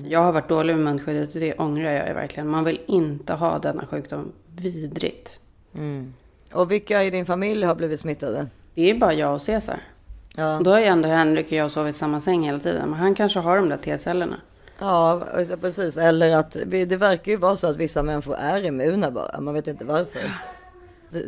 Jag 0.08 0.20
har 0.22 0.32
varit 0.32 0.48
dålig 0.48 0.74
med 0.76 0.84
munskyddet 0.84 1.34
och 1.34 1.40
det 1.40 1.54
ångrar 1.54 1.90
jag 1.92 2.14
verkligen. 2.14 2.48
Man 2.48 2.64
vill 2.64 2.80
inte 2.86 3.32
ha 3.32 3.58
denna 3.58 3.86
sjukdom. 3.86 4.32
Vidrigt. 4.56 5.40
Mm. 5.74 6.14
Och 6.52 6.70
vilka 6.70 7.04
i 7.04 7.10
din 7.10 7.26
familj 7.26 7.64
har 7.64 7.74
blivit 7.74 8.00
smittade? 8.00 8.46
Det 8.74 8.90
är 8.90 8.94
bara 8.94 9.12
jag 9.14 9.34
och 9.34 9.42
Cesar. 9.42 9.80
Ja, 10.36 10.60
Då 10.64 10.70
har 10.70 10.80
ju 10.80 10.86
ändå 10.86 11.08
Henrik 11.08 11.46
och 11.46 11.52
jag 11.52 11.70
sovit 11.70 11.94
i 11.94 11.98
samma 11.98 12.20
säng 12.20 12.44
hela 12.44 12.58
tiden. 12.58 12.90
Men 12.90 12.98
han 12.98 13.14
kanske 13.14 13.38
har 13.40 13.56
de 13.56 13.68
där 13.68 13.76
T-cellerna. 13.76 14.36
ja 14.78 15.22
alltså, 15.34 15.56
precis. 15.56 15.96
Eller 15.96 16.36
att 16.36 16.56
det 16.66 16.96
verkar 16.96 17.32
ju 17.32 17.38
vara 17.38 17.56
så 17.56 17.66
att 17.66 17.76
vissa 17.76 18.02
människor 18.02 18.36
är 18.36 18.64
immuna 18.64 19.10
bara. 19.10 19.40
Man 19.40 19.54
vet 19.54 19.66
inte 19.66 19.84
varför. 19.84 20.20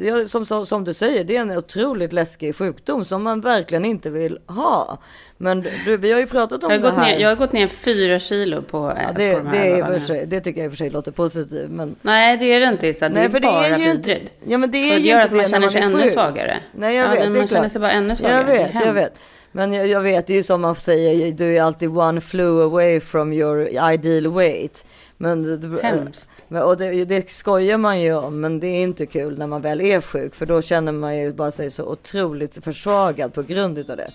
Ja, 0.00 0.28
som, 0.28 0.66
som, 0.66 0.84
du 0.84 0.94
säger, 0.94 1.24
det 1.24 1.36
är 1.36 1.40
en 1.40 1.50
otroligt 1.50 2.12
läskig 2.12 2.56
sjukdom 2.56 3.04
som 3.04 3.22
man 3.22 3.40
verkligen 3.40 3.84
inte 3.84 4.10
vill 4.10 4.38
ha. 4.46 4.98
Men 5.36 5.66
du, 5.84 5.96
vi 5.96 6.12
har 6.12 6.20
ju 6.20 6.26
pratat 6.26 6.64
om 6.64 6.70
jag 6.70 6.80
har 6.80 6.90
det 6.90 6.96
här. 6.96 7.12
Ner, 7.12 7.18
jag 7.18 7.28
har 7.28 7.36
gått 7.36 7.52
ner 7.52 7.68
fyra 7.68 8.18
kilo 8.18 8.62
på, 8.62 8.92
ja, 8.96 9.12
det, 9.16 9.32
på 9.32 9.38
de 9.38 9.46
här 9.46 9.88
det, 9.88 9.94
är 9.94 9.98
sig, 9.98 10.26
det 10.26 10.40
tycker 10.40 10.60
jag 10.60 10.64
i 10.64 10.68
och 10.68 10.72
för 10.72 10.76
sig 10.76 10.90
låter 10.90 11.12
positivt. 11.12 11.70
Men... 11.70 11.96
Nej, 12.02 12.36
det 12.36 12.44
är 12.44 12.60
det 12.60 12.66
inte 12.66 12.86
Issa. 12.86 13.08
Det 13.08 13.14
Nej, 13.14 13.24
är 13.24 13.30
för 13.30 13.40
bara 13.40 13.62
det 13.62 13.68
är 13.68 13.78
ju 13.78 13.84
vidrigt. 13.84 14.32
Ja, 14.46 14.58
men 14.58 14.70
det 14.70 14.78
är 14.78 14.90
för 14.90 14.98
ju 14.98 15.08
gör 15.08 15.22
inte 15.22 15.26
att 15.26 15.40
man 15.40 15.50
känner 15.50 15.68
sig 15.68 15.82
ännu 15.82 16.10
svagare. 16.10 16.58
Nej, 16.72 16.96
jag 16.96 17.08
vet. 17.08 17.24
Ja, 17.24 17.30
man 17.30 17.46
känner 17.46 17.68
sig 17.68 17.80
bara 17.80 17.92
ännu 17.92 18.16
svagare. 18.16 18.36
Jag 18.36 18.44
vet, 18.44 18.86
jag 18.86 18.92
vet. 18.92 19.18
Men 19.52 19.72
jag, 19.72 19.86
jag, 19.86 20.00
vet, 20.00 20.26
det 20.26 20.32
är 20.32 20.36
ju 20.36 20.42
som 20.42 20.60
man 20.60 20.76
säger, 20.76 21.32
du 21.32 21.56
är 21.56 21.62
alltid 21.62 21.88
one 21.88 22.20
flew 22.20 22.62
away 22.64 23.00
from 23.00 23.32
your 23.32 23.68
ideal 23.92 24.34
weight. 24.34 24.84
Men, 25.22 25.78
Hemskt. 25.82 26.30
Och 26.48 26.76
det, 26.76 27.04
det 27.04 27.30
skojar 27.30 27.78
man 27.78 28.00
ju 28.00 28.14
om, 28.14 28.40
men 28.40 28.60
det 28.60 28.66
är 28.66 28.82
inte 28.82 29.06
kul 29.06 29.38
när 29.38 29.46
man 29.46 29.62
väl 29.62 29.80
är 29.80 30.00
sjuk. 30.00 30.34
För 30.34 30.46
då 30.46 30.62
känner 30.62 30.92
man 30.92 31.18
ju 31.18 31.32
bara 31.32 31.50
sig 31.50 31.70
så 31.70 31.84
otroligt 31.84 32.64
försvagad 32.64 33.34
på 33.34 33.42
grund 33.42 33.78
av 33.78 33.96
det. 33.96 34.12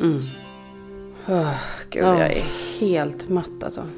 Mm. 0.00 0.24
Oh, 1.28 1.54
gud, 1.90 2.04
ja. 2.04 2.18
jag 2.18 2.32
är 2.32 2.44
helt 2.80 3.28
matt 3.28 3.62
alltså. 3.62 3.88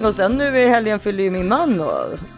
Och 0.00 0.14
sen 0.14 0.32
nu 0.32 0.58
i 0.58 0.68
helgen 0.68 1.00
fyller 1.00 1.24
ju 1.24 1.30
min 1.30 1.48
man 1.48 1.80
år. 1.80 2.37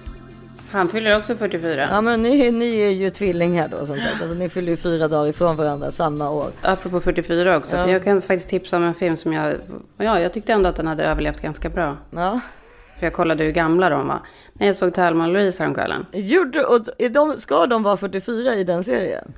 Han 0.71 0.89
fyller 0.89 1.17
också 1.17 1.37
44. 1.37 1.89
Ja 1.91 2.01
men 2.01 2.23
ni, 2.23 2.53
ni 2.53 2.81
är 2.81 2.91
ju 2.91 3.11
tvillingar 3.11 3.69
då 3.69 3.87
som 3.87 3.97
sagt. 3.97 4.21
Alltså, 4.21 4.35
ni 4.35 4.49
fyller 4.49 4.71
ju 4.71 4.77
fyra 4.77 5.09
dagar 5.09 5.31
ifrån 5.31 5.57
varandra 5.57 5.91
samma 5.91 6.31
år. 6.31 6.51
Apropå 6.63 7.01
44 7.01 7.57
också. 7.57 7.77
Ja. 7.77 7.85
För 7.85 7.93
jag 7.93 8.05
kan 8.05 8.23
faktiskt 8.23 8.49
tipsa 8.49 8.77
om 8.77 8.83
en 8.83 8.95
film 8.95 9.17
som 9.17 9.33
jag... 9.33 9.55
Ja, 9.97 10.21
jag 10.21 10.33
tyckte 10.33 10.53
ändå 10.53 10.69
att 10.69 10.77
den 10.77 10.87
hade 10.87 11.05
överlevt 11.05 11.41
ganska 11.41 11.69
bra. 11.69 11.97
Ja. 12.11 12.41
För 12.99 13.07
jag 13.07 13.13
kollade 13.13 13.45
hur 13.45 13.53
gamla 13.53 13.89
de 13.91 14.09
var. 14.09 14.21
När 14.53 14.67
jag 14.67 14.77
såg 14.77 14.95
Thelma 14.95 15.25
och 15.25 15.33
Louise 15.33 15.63
häromkvällen. 15.63 16.07
Gjorde, 16.13 16.65
och 16.65 16.81
är 16.99 17.09
de, 17.09 17.37
ska 17.37 17.67
de 17.67 17.83
vara 17.83 17.97
44 17.97 18.55
i 18.55 18.65
den 18.65 18.85
serien? 18.85 19.33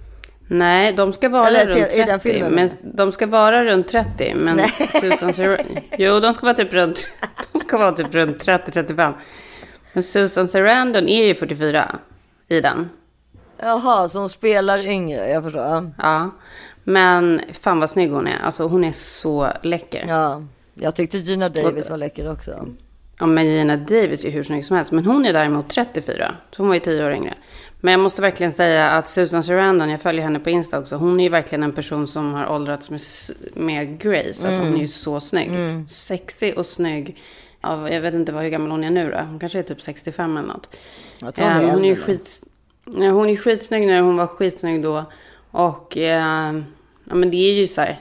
Nej, 0.47 0.93
de 0.93 1.13
ska 1.13 1.29
vara 1.29 1.47
Eller, 1.47 1.67
runt 1.67 2.23
30. 2.23 2.51
Men 2.51 2.71
de 2.83 3.13
ska 3.13 3.27
vara 3.27 3.65
runt 3.65 3.89
30. 3.89 4.35
Men 4.35 4.57
Nej. 4.57 4.71
Susan 5.01 5.33
Sarandon... 5.33 5.67
Jo, 5.99 6.21
de 6.21 6.35
ska 6.35 6.47
vara 6.47 6.55
typ 6.55 6.73
runt... 6.73 7.09
De 7.53 7.61
ska 7.61 7.79
vara 7.79 7.93
typ 7.93 8.15
runt 8.15 8.47
30-35. 8.47 9.13
Men 9.93 10.03
Susan 10.03 10.49
Sarandon 10.49 11.09
är 11.09 11.27
ju 11.27 11.35
44 11.35 11.99
i 12.49 12.61
den. 12.61 12.89
Jaha, 13.59 14.09
så 14.09 14.19
hon 14.19 14.29
spelar 14.29 14.87
yngre, 14.87 15.29
jag 15.29 15.43
förstår. 15.43 15.91
Ja, 15.99 16.31
men 16.85 17.41
fan 17.53 17.81
vad 17.81 17.91
snygg 17.91 18.11
hon 18.11 18.27
är. 18.27 18.39
Alltså 18.39 18.69
hon 18.69 18.85
är 18.85 18.93
så 18.93 19.53
läcker. 19.63 20.05
Ja, 20.09 20.43
jag 20.75 20.95
tyckte 20.95 21.19
Gina 21.19 21.49
Davis 21.49 21.91
var 21.91 21.97
läcker 21.97 22.33
också. 22.33 22.69
Ja, 23.19 23.27
men 23.27 23.47
Gina 23.47 23.77
Davis 23.77 24.25
är 24.25 24.31
hur 24.31 24.43
snygg 24.43 24.65
som 24.65 24.77
helst. 24.77 24.93
Men 24.93 25.07
hon 25.07 25.27
är 25.27 25.33
däremot 25.33 25.69
34, 25.71 26.35
så 26.51 26.63
hon 26.63 26.69
var 26.69 26.75
ju 26.75 26.81
10 26.81 27.05
år 27.05 27.13
yngre. 27.13 27.35
Men 27.81 27.93
jag 27.93 28.01
måste 28.01 28.23
verkligen 28.23 28.53
säga 28.53 28.91
att 28.91 29.09
Susan 29.09 29.43
Sarandon, 29.43 29.91
jag 29.91 30.01
följer 30.01 30.23
henne 30.23 30.39
på 30.39 30.51
Insta 30.51 30.79
också. 30.79 30.97
Hon 30.97 31.21
är 31.21 31.25
ju 31.25 31.31
verkligen 31.31 31.63
en 31.63 31.73
person 31.73 32.07
som 32.07 32.35
har 32.35 32.49
åldrats 32.49 32.91
med, 32.91 33.01
med 33.55 33.99
grace. 34.01 34.47
Alltså 34.47 34.61
mm. 34.61 34.67
hon 34.67 34.75
är 34.75 34.81
ju 34.81 34.87
så 34.87 35.21
snygg. 35.21 35.49
Mm. 35.49 35.89
Sexig 35.89 36.59
och 36.59 36.67
snygg 36.67 37.19
av, 37.63 37.91
jag 37.91 38.01
vet 38.01 38.15
inte 38.15 38.33
vad, 38.33 38.43
hur 38.43 38.51
gammal 38.51 38.71
hon 38.71 38.85
är 38.85 38.91
nu 38.91 39.11
då. 39.11 39.19
Hon 39.19 39.39
kanske 39.39 39.59
är 39.59 39.63
typ 39.63 39.83
65 39.83 40.37
eller 40.37 40.49
något. 40.49 40.77
Jag 41.21 41.35
tror 41.35 41.47
hon, 41.47 41.65
är, 41.65 41.71
hon 41.73 41.85
är 41.85 41.95
skit, 41.95 42.43
ja, 42.85 43.11
hon 43.11 43.29
är 43.29 43.37
skitsnygg 43.37 43.87
nu, 43.87 44.01
hon 44.01 44.17
var 44.17 44.27
skitsnygg 44.27 44.83
då. 44.83 45.05
Och 45.51 45.97
eh, 45.97 46.55
ja, 47.05 47.15
men 47.15 47.31
det 47.31 47.37
är 47.37 47.53
ju 47.53 47.67
så 47.67 47.81
här. 47.81 48.01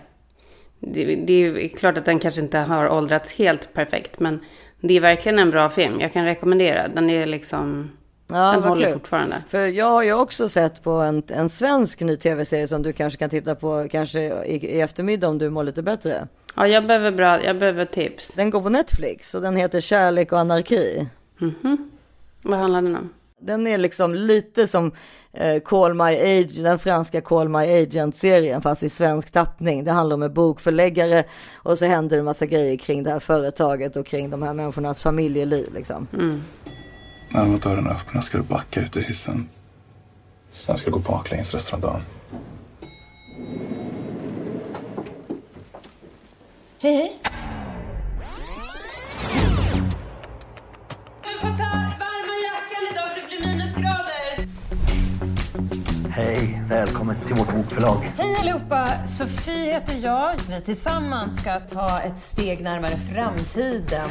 Det, 0.79 1.15
det, 1.15 1.33
är 1.33 1.67
klart 1.67 1.97
att 1.97 2.05
den 2.05 2.19
kanske 2.19 2.41
inte 2.41 2.57
har 2.57 2.89
åldrats 2.89 3.33
helt 3.33 3.73
perfekt. 3.73 4.19
Men 4.19 4.39
det 4.79 4.93
är 4.93 5.01
verkligen 5.01 5.39
en 5.39 5.49
bra 5.49 5.69
film. 5.69 5.99
Jag 5.99 6.13
kan 6.13 6.25
rekommendera. 6.25 6.87
Den 6.87 7.09
är 7.09 7.25
liksom... 7.25 7.91
Ja, 8.27 8.51
den 8.51 8.63
håller 8.63 8.85
kul. 8.85 8.93
fortfarande. 8.93 9.43
För 9.47 9.67
jag 9.67 9.85
har 9.85 10.03
ju 10.03 10.13
också 10.13 10.49
sett 10.49 10.83
på 10.83 10.91
en, 10.91 11.23
en 11.27 11.49
svensk 11.49 12.01
ny 12.01 12.17
tv-serie 12.17 12.67
som 12.67 12.83
du 12.83 12.93
kanske 12.93 13.19
kan 13.19 13.29
titta 13.29 13.55
på 13.55 13.87
kanske 13.91 14.21
i, 14.21 14.55
i 14.55 14.81
eftermiddag 14.81 15.27
om 15.27 15.37
du 15.37 15.49
mår 15.49 15.63
lite 15.63 15.83
bättre. 15.83 16.27
Ja, 16.55 16.67
jag 16.67 16.87
behöver, 16.87 17.11
bra, 17.11 17.43
jag 17.43 17.59
behöver 17.59 17.85
tips. 17.85 18.33
Den 18.35 18.49
går 18.49 18.61
på 18.61 18.69
Netflix 18.69 19.35
och 19.35 19.41
den 19.41 19.55
heter 19.55 19.81
Kärlek 19.81 20.31
och 20.31 20.39
anarki. 20.39 21.07
Mm 21.41 21.53
-hmm. 21.61 21.77
Vad 22.41 22.59
handlar 22.59 22.81
den 22.81 22.95
om? 22.95 23.09
Den 23.41 23.67
är 23.67 23.77
liksom 23.77 24.15
lite 24.15 24.67
som 24.67 24.91
eh, 25.33 25.61
Call 25.61 25.93
My 25.93 26.03
Agent, 26.03 26.63
den 26.63 26.79
franska 26.79 27.21
Call 27.21 27.49
My 27.49 27.83
Agent-serien, 27.83 28.61
fast 28.61 28.83
i 28.83 28.89
svensk 28.89 29.31
tappning. 29.31 29.83
Det 29.83 29.91
handlar 29.91 30.13
om 30.13 30.23
en 30.23 30.33
bokförläggare 30.33 31.23
och 31.55 31.77
så 31.77 31.85
händer 31.85 32.15
det 32.15 32.19
en 32.19 32.25
massa 32.25 32.45
grejer 32.45 32.77
kring 32.77 33.03
det 33.03 33.11
här 33.11 33.19
företaget 33.19 33.95
och 33.95 34.05
kring 34.05 34.29
de 34.29 34.41
här 34.41 34.53
människornas 34.53 35.01
familjeliv. 35.01 35.73
Liksom. 35.73 36.07
Mm. 36.13 36.41
När 37.33 37.45
de 37.45 37.59
dörrarna 37.59 37.89
öppnas 37.89 38.25
ska 38.25 38.37
du 38.37 38.43
backa 38.43 38.81
ut 38.81 38.97
ur 38.97 39.01
hissen. 39.01 39.49
Sen 40.49 40.77
ska 40.77 40.89
du 40.89 40.93
gå 40.93 40.99
baklänges 40.99 41.53
resten 41.53 41.75
av 41.75 41.81
dagen. 41.81 42.01
Hej, 46.83 46.95
hej. 46.95 47.19
Du 51.23 51.39
får 51.39 51.47
ta 51.47 51.71
varma 51.99 52.33
jackan 52.47 52.83
idag 52.91 53.09
för 53.13 53.21
det 53.21 53.27
blir 53.27 53.47
minusgrader. 53.47 54.47
Hej, 56.09 56.61
välkommen 56.67 57.15
till 57.25 57.35
vårt 57.35 57.53
bokförlag. 57.53 58.11
Hej 58.17 58.35
allihopa, 58.39 59.07
Sofie 59.07 59.73
heter 59.73 59.95
jag. 60.03 60.35
Vi 60.49 60.61
tillsammans 60.61 61.41
ska 61.41 61.59
ta 61.59 62.01
ett 62.01 62.19
steg 62.19 62.63
närmare 62.63 62.97
framtiden. 63.13 64.09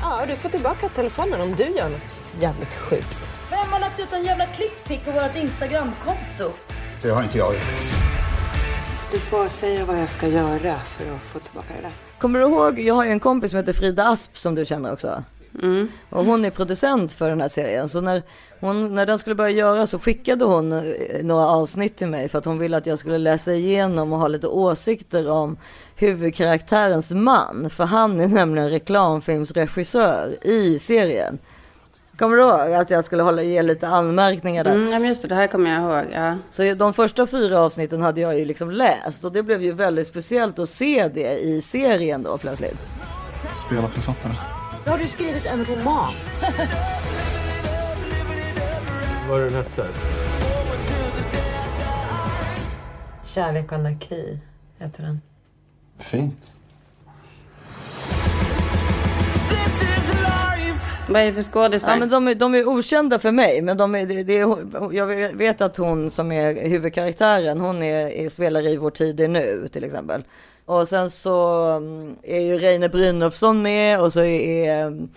Ja, 0.00 0.26
du 0.26 0.36
får 0.36 0.48
tillbaka 0.48 0.88
telefonen 0.88 1.40
om 1.40 1.54
du 1.54 1.64
gör 1.64 1.88
något 1.88 2.22
jävligt 2.40 2.74
sjukt. 2.74 3.30
Vem 3.50 3.72
har 3.72 3.80
lagt 3.80 4.00
ut 4.00 4.12
en 4.12 4.24
jävla 4.24 4.46
klickpick 4.46 5.04
på 5.04 5.10
vårt 5.10 5.36
Instagramkonto? 5.36 6.52
Det 7.02 7.10
har 7.10 7.22
inte 7.22 7.38
jag 7.38 7.54
gjort. 7.54 7.97
Du 9.12 9.18
får 9.18 9.46
säga 9.46 9.84
vad 9.84 10.00
jag 10.00 10.10
ska 10.10 10.28
göra 10.28 10.78
för 10.78 11.14
att 11.14 11.22
få 11.22 11.38
tillbaka 11.38 11.74
det 11.76 11.82
där. 11.82 11.92
Kommer 12.18 12.38
du 12.38 12.44
ihåg, 12.44 12.80
jag 12.80 12.94
har 12.94 13.04
ju 13.04 13.10
en 13.10 13.20
kompis 13.20 13.50
som 13.50 13.58
heter 13.58 13.72
Frida 13.72 14.04
Asp 14.04 14.36
som 14.36 14.54
du 14.54 14.64
känner 14.64 14.92
också. 14.92 15.22
Mm. 15.62 15.88
Och 16.10 16.24
hon 16.24 16.44
är 16.44 16.50
producent 16.50 17.12
för 17.12 17.28
den 17.28 17.40
här 17.40 17.48
serien. 17.48 17.88
Så 17.88 18.00
när, 18.00 18.22
hon, 18.60 18.94
när 18.94 19.06
den 19.06 19.18
skulle 19.18 19.34
börja 19.34 19.50
göra 19.50 19.86
så 19.86 19.98
skickade 19.98 20.44
hon 20.44 20.72
eh, 20.72 20.82
några 21.22 21.46
avsnitt 21.46 21.96
till 21.96 22.06
mig 22.06 22.28
för 22.28 22.38
att 22.38 22.44
hon 22.44 22.58
ville 22.58 22.76
att 22.76 22.86
jag 22.86 22.98
skulle 22.98 23.18
läsa 23.18 23.52
igenom 23.52 24.12
och 24.12 24.18
ha 24.18 24.28
lite 24.28 24.46
åsikter 24.46 25.28
om 25.28 25.56
huvudkaraktärens 25.96 27.10
man. 27.10 27.70
För 27.70 27.84
han 27.84 28.20
är 28.20 28.28
nämligen 28.28 28.70
reklamfilmsregissör 28.70 30.36
i 30.42 30.78
serien. 30.78 31.38
Kommer 32.18 32.36
du 32.36 32.42
ihåg 32.42 32.72
att 32.72 32.90
jag 32.90 33.04
skulle 33.04 33.22
hålla, 33.22 33.42
ge 33.42 33.62
lite 33.62 33.88
anmärkningar 33.88 34.64
där? 34.64 34.74
Mm, 34.74 35.04
just 35.04 35.22
det, 35.22 35.28
det 35.28 35.34
här 35.34 35.46
kommer 35.46 35.70
jag 35.70 35.82
ihåg. 35.82 36.12
Ja. 36.12 36.36
Så 36.50 36.74
de 36.74 36.94
första 36.94 37.26
fyra 37.26 37.60
avsnitten 37.60 38.02
hade 38.02 38.20
jag 38.20 38.38
ju 38.38 38.44
liksom 38.44 38.70
läst 38.70 39.24
och 39.24 39.32
det 39.32 39.42
blev 39.42 39.62
ju 39.62 39.72
väldigt 39.72 40.06
speciellt 40.06 40.58
att 40.58 40.68
se 40.68 41.08
det 41.08 41.38
i 41.38 41.62
serien 41.62 42.22
då 42.22 42.38
plötsligt. 42.38 42.78
Spela 43.66 43.88
författare. 43.88 44.32
Har 44.86 44.98
du 44.98 45.06
skrivit 45.08 45.46
en 45.46 45.64
roman? 45.64 46.12
Vad 49.30 49.40
den 49.40 49.54
hette? 49.54 49.86
Kärlek 53.24 53.66
och 53.66 53.72
anarki 53.72 54.38
heter 54.78 55.02
den. 55.02 55.20
Fint. 55.98 56.52
Vad 61.08 61.22
är 61.22 61.26
det 61.26 61.32
för 61.32 61.42
skådisar? 61.42 61.90
Ja, 61.90 61.96
men 61.96 62.08
de, 62.08 62.28
är, 62.28 62.34
de 62.34 62.54
är 62.54 62.68
okända 62.68 63.18
för 63.18 63.32
mig, 63.32 63.62
men 63.62 63.76
de 63.76 63.94
är, 63.94 64.06
det, 64.06 64.22
det 64.22 64.38
är, 64.38 64.94
jag 64.94 65.06
vet 65.36 65.60
att 65.60 65.76
hon 65.76 66.10
som 66.10 66.32
är 66.32 66.68
huvudkaraktären, 66.68 67.60
hon 67.60 67.82
är, 67.82 68.06
är 68.06 68.28
spelar 68.28 68.66
i 68.66 68.76
Vår 68.76 68.90
tid 68.90 69.20
är 69.20 69.28
nu 69.28 69.68
till 69.72 69.84
exempel. 69.84 70.24
Och 70.64 70.88
sen 70.88 71.10
så 71.10 71.64
mm, 71.76 72.16
är 72.22 72.40
ju 72.40 72.58
Reine 72.58 72.88
Brynolfsson 72.88 73.62
med 73.62 74.00
och 74.00 74.12
så 74.12 74.20
är, 74.20 74.68
är 74.68 74.86
mm, 74.86 75.08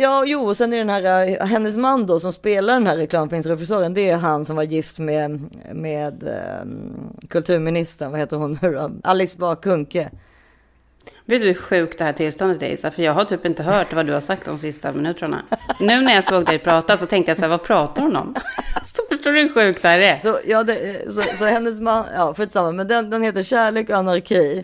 Ja, 0.00 0.24
jo, 0.26 0.46
och 0.48 0.56
sen 0.56 0.72
är 0.72 0.78
den 0.78 0.90
här, 0.90 1.28
eh, 1.28 1.46
hennes 1.46 1.76
man 1.76 2.06
då 2.06 2.20
som 2.20 2.32
spelar 2.32 2.74
den 2.74 2.86
här 2.86 2.96
reklamfilmsregissören, 2.96 3.94
det 3.94 4.10
är 4.10 4.16
han 4.16 4.44
som 4.44 4.56
var 4.56 4.62
gift 4.62 4.98
med, 4.98 5.40
med 5.72 6.28
um, 6.62 7.16
kulturministern, 7.28 8.10
vad 8.10 8.20
heter 8.20 8.36
hon 8.36 8.58
nu 8.62 8.72
då? 8.72 8.90
Alice 9.02 9.38
Bah 9.38 9.54
Kuhnke. 9.54 10.10
Vet 11.30 11.40
du 11.40 11.46
hur 11.46 11.54
sjukt 11.54 11.98
det 11.98 12.04
här 12.04 12.12
tillståndet 12.12 12.62
är 12.62 12.66
Isa? 12.66 12.90
För 12.90 13.02
jag 13.02 13.14
har 13.14 13.24
typ 13.24 13.46
inte 13.46 13.62
hört 13.62 13.92
vad 13.92 14.06
du 14.06 14.12
har 14.12 14.20
sagt 14.20 14.44
de 14.44 14.58
sista 14.58 14.92
minuterna. 14.92 15.42
Nu 15.80 16.00
när 16.00 16.14
jag 16.14 16.24
såg 16.24 16.46
dig 16.46 16.58
prata 16.58 16.96
så 16.96 17.06
tänkte 17.06 17.30
jag 17.30 17.36
så 17.36 17.42
här, 17.42 17.48
vad 17.48 17.62
pratar 17.62 18.02
hon 18.02 18.16
om? 18.16 18.34
Så 18.84 19.02
förstår 19.08 19.32
du 19.32 19.42
hur 19.42 19.48
sjukt 19.54 19.82
det 19.82 19.88
här 19.88 19.98
är? 19.98 20.18
Så, 20.18 20.38
ja, 20.44 20.62
det, 20.64 21.02
så, 21.12 21.22
så 21.34 21.44
hennes 21.44 21.80
man, 21.80 22.04
ja 22.14 22.34
skitsamma, 22.34 22.72
men 22.72 22.88
den, 22.88 23.10
den 23.10 23.22
heter 23.22 23.42
Kärlek 23.42 23.90
och 23.90 23.96
anarki. 23.96 24.62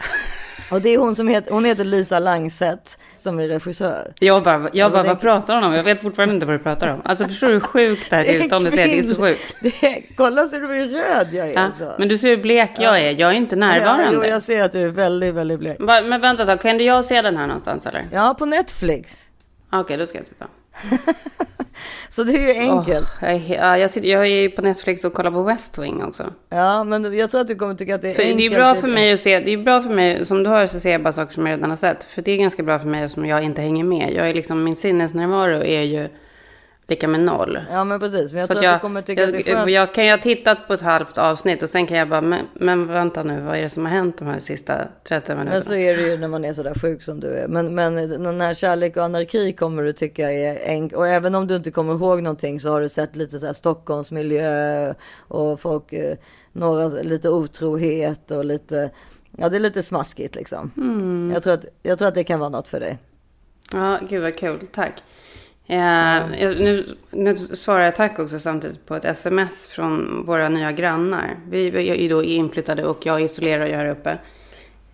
Och 0.71 0.80
det 0.83 0.88
är 0.94 0.99
hon 0.99 1.16
som 1.16 1.28
heter, 1.28 1.50
hon 1.52 1.64
heter 1.64 1.85
Lisa 1.85 2.18
Langset 2.18 2.99
som 3.18 3.40
är 3.40 3.49
regissör. 3.49 4.12
Jag 4.18 4.42
bara, 4.42 4.52
jag 4.73 4.85
Alltså, 4.85 4.90
bara 4.90 5.02
vad 5.02 5.21
pratar 5.21 5.54
hon 5.54 5.64
om? 5.64 5.73
Jag 5.75 5.83
vet 5.85 6.00
fortfarande 6.02 6.35
inte 6.35 6.47
vad 6.47 6.54
du 6.54 6.59
pratar 6.59 6.88
om. 6.94 7.02
Alltså 7.04 7.25
förstår 7.28 7.47
du 7.47 7.52
hur 7.52 7.61
sjukt 7.61 8.11
det 8.11 8.16
här 8.16 8.25
tillståndet 8.25 8.73
är? 8.73 8.76
Det 8.76 8.99
är 8.99 9.02
så 9.02 9.23
sjukt. 9.23 9.54
Är, 9.83 10.16
kolla 10.16 10.49
så 10.49 10.59
du 10.59 10.64
är 10.80 10.87
röd 10.87 11.28
jag 11.35 11.49
är 11.49 11.52
Ja, 11.54 11.68
också. 11.68 11.94
men 11.99 12.09
du 12.09 12.18
ser 12.18 12.28
hur 12.28 12.37
blek 12.42 12.71
jag 12.78 12.99
är. 13.00 13.11
Jag 13.11 13.30
är 13.30 13.35
inte 13.35 13.54
Ja, 13.56 13.61
närvarande. 13.61 14.09
jo, 14.12 14.25
jag 14.25 14.42
ser 14.42 14.62
att 14.62 14.73
du 14.73 14.80
är 14.80 14.88
väldigt, 14.88 15.35
väldigt 15.35 15.59
blek. 15.59 15.76
Va- 15.80 16.02
Men 16.02 16.21
vänta 16.21 16.47
tag, 16.47 16.61
kan 16.61 16.78
du 16.78 16.85
jag 16.85 17.04
se 17.04 17.23
den 17.23 17.37
här 17.37 17.47
någonstans 17.47 17.87
eller? 17.87 18.09
Ja, 18.12 18.35
på 18.38 18.47
Netflix. 18.47 19.28
Okej, 19.73 19.97
då 19.97 20.06
ska 20.06 20.18
jag 20.18 20.26
titta. 20.26 20.47
Så 22.09 22.25
det 22.25 22.33
är 22.33 22.54
ju 22.54 22.61
enkelt. 22.61 23.09
Åh, 23.23 23.52
jag, 23.52 23.78
jag, 23.78 23.90
sitter, 23.90 24.09
jag 24.09 24.23
är 24.23 24.43
ju 24.43 24.50
på 24.50 24.62
Netflix 24.62 25.04
och 25.04 25.12
kollar 25.12 25.31
på 25.31 25.43
West 25.43 25.78
Wing 25.78 26.02
också. 26.04 26.33
Ja, 26.49 26.85
men 26.85 27.19
jag 27.19 27.31
tror 27.31 27.40
att 27.40 27.47
du 27.47 27.54
kommer 27.54 27.75
tycka 27.75 27.95
att 27.95 28.02
det 28.02 28.11
är 28.11 28.14
För 28.14 28.23
enkelt. 28.23 28.38
det 28.38 28.47
är 28.47 28.59
bra 28.59 28.75
för 28.75 28.88
mig 28.88 29.12
att 29.12 29.21
se, 29.21 29.40
det 29.40 29.52
är 29.52 29.57
bra 29.57 29.83
för 29.83 29.90
mig, 29.90 30.26
som 30.26 30.43
du 30.43 30.50
hör 30.50 30.66
så 30.66 30.81
ser 30.81 30.93
jag 30.93 31.02
bara 31.02 31.12
saker 31.12 31.33
som 31.33 31.47
jag 31.47 31.57
redan 31.57 31.71
har 31.71 31.76
sett. 31.76 32.04
För 32.04 32.23
det 32.23 32.33
är 32.33 32.37
ganska 32.38 32.62
bra 32.62 32.78
för 32.78 32.88
mig 32.88 33.09
som 33.09 33.26
jag 33.26 33.43
inte 33.43 33.62
hänger 33.62 33.85
med. 33.85 34.12
Jag 34.12 34.28
är 34.31 34.35
liksom, 34.35 34.64
min 34.64 34.76
sinnesnärvaro 34.76 35.62
är 35.62 35.83
ju 35.83 36.09
lika 36.86 37.08
med 37.08 37.20
noll. 37.20 37.58
Ja, 37.70 37.84
men 37.84 38.00
precis. 38.00 38.32
Men 38.32 38.40
jag 38.40 38.48
Så 38.48 38.54
tror 38.54 38.64
att 38.64 38.66
att, 38.66 38.72
jag, 38.72 38.74
du 38.76 38.80
kommer 38.80 39.02
tycka 39.02 39.20
jag, 39.20 39.28
att 39.28 39.44
det 39.44 39.50
är 39.50 39.54
skönt. 39.56 39.70
jag 39.70 39.94
kan 39.94 40.04
ju 40.04 40.10
ha 40.10 40.18
tittat 40.18 40.66
på 40.66 40.74
ett 40.74 40.80
halvt 40.80 41.18
avsnitt 41.18 41.62
och 41.62 41.70
sen 41.70 41.86
kan 41.86 41.96
jag 41.96 42.08
bara, 42.08 42.20
men, 42.20 42.46
men 42.54 42.86
vänta 42.86 43.22
nu, 43.22 43.40
vad 43.40 43.56
är 43.56 43.62
det 43.62 43.68
som 43.68 43.84
har 43.84 43.92
hänt 43.92 44.18
de 44.18 44.28
här 44.28 44.40
sista 44.40 44.88
30 45.08 45.32
minuterna? 45.32 45.54
Men 45.54 45.62
så 45.62 45.74
är 45.74 45.96
det 45.96 46.02
ju 46.02 46.16
när 46.18 46.28
man 46.28 46.44
är 46.44 46.52
sådär 46.54 46.74
sjuk 46.74 47.02
som 47.02 47.20
du 47.20 47.28
är. 47.28 47.48
Men, 47.48 47.74
men 47.74 47.94
den 48.08 48.40
här 48.40 48.54
kärlek 48.54 48.96
och 48.96 49.02
anarki 49.04 49.52
kommer 49.52 49.82
du 49.82 49.92
tycka 49.92 50.30
är 50.32 50.68
enkelt. 50.68 50.98
Och 50.98 51.08
även 51.08 51.34
om 51.34 51.46
du 51.46 51.56
inte 51.56 51.70
kommer 51.70 51.94
ihåg 51.94 52.22
någonting 52.22 52.60
så 52.60 52.70
har 52.70 52.80
du 52.80 52.88
sett 52.88 53.16
lite 53.16 53.38
så 53.38 53.46
här 53.46 53.52
Stockholmsmiljö 53.52 54.94
och 55.18 55.60
folk, 55.60 55.92
eh, 55.92 56.16
några, 56.52 56.88
lite 56.88 57.28
otrohet 57.30 58.30
och 58.30 58.44
lite, 58.44 58.90
ja 59.36 59.48
det 59.48 59.56
är 59.56 59.60
lite 59.60 59.82
smaskigt 59.82 60.34
liksom. 60.34 60.70
Mm. 60.76 61.30
Jag, 61.34 61.42
tror 61.42 61.52
att, 61.52 61.66
jag 61.82 61.98
tror 61.98 62.08
att 62.08 62.14
det 62.14 62.24
kan 62.24 62.40
vara 62.40 62.50
något 62.50 62.68
för 62.68 62.80
dig. 62.80 62.98
Ja, 63.72 63.98
gud 64.08 64.22
vad 64.22 64.36
kul. 64.36 64.66
Tack. 64.72 64.92
Eh, 65.66 66.42
jag, 66.42 66.61
nu, 66.61 66.97
nu 67.11 67.37
svarar 67.37 67.85
jag 67.85 67.94
tack 67.97 68.18
också 68.18 68.38
samtidigt 68.38 68.87
på 68.87 68.94
ett 68.94 69.04
sms 69.04 69.66
från 69.68 70.26
våra 70.26 70.49
nya 70.49 70.73
grannar. 70.73 71.37
Vi 71.49 71.71
vi 71.71 71.88
är 71.88 71.94
ju 71.94 72.09
då 72.09 72.23
inflyttade 72.23 72.85
och 72.85 73.06
jag 73.06 73.23
isolerar 73.23 73.66
ju 73.66 73.75
här 73.75 73.88
uppe. 73.88 74.18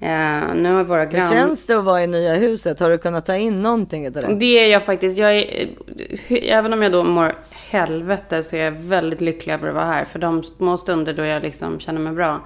Eh, 0.02 0.54
nu 0.54 0.72
har 0.72 0.84
våra 0.84 1.04
Hur 1.04 1.10
grannar... 1.10 1.30
känns 1.30 1.66
det 1.66 1.78
att 1.78 1.84
vara 1.84 2.02
i 2.02 2.06
nya 2.06 2.34
huset? 2.34 2.80
Har 2.80 2.90
du 2.90 2.98
kunnat 2.98 3.26
ta 3.26 3.36
in 3.36 3.62
någonting 3.62 4.06
av 4.06 4.12
det? 4.12 4.34
Det 4.34 4.58
är 4.58 4.66
jag 4.66 4.84
faktiskt. 4.84 5.18
Jag 5.18 5.36
är, 5.36 5.68
även 6.28 6.72
om 6.72 6.82
jag 6.82 6.92
då 6.92 7.04
mår 7.04 7.34
helvete 7.50 8.42
så 8.42 8.56
är 8.56 8.64
jag 8.64 8.72
väldigt 8.72 9.20
lycklig 9.20 9.54
över 9.54 9.68
att 9.68 9.74
vara 9.74 9.84
här. 9.84 10.04
För 10.04 10.18
de 10.18 10.42
små 10.42 10.76
stunder 10.76 11.14
då 11.14 11.24
jag 11.24 11.42
liksom 11.42 11.80
känner 11.80 12.00
mig 12.00 12.12
bra 12.12 12.40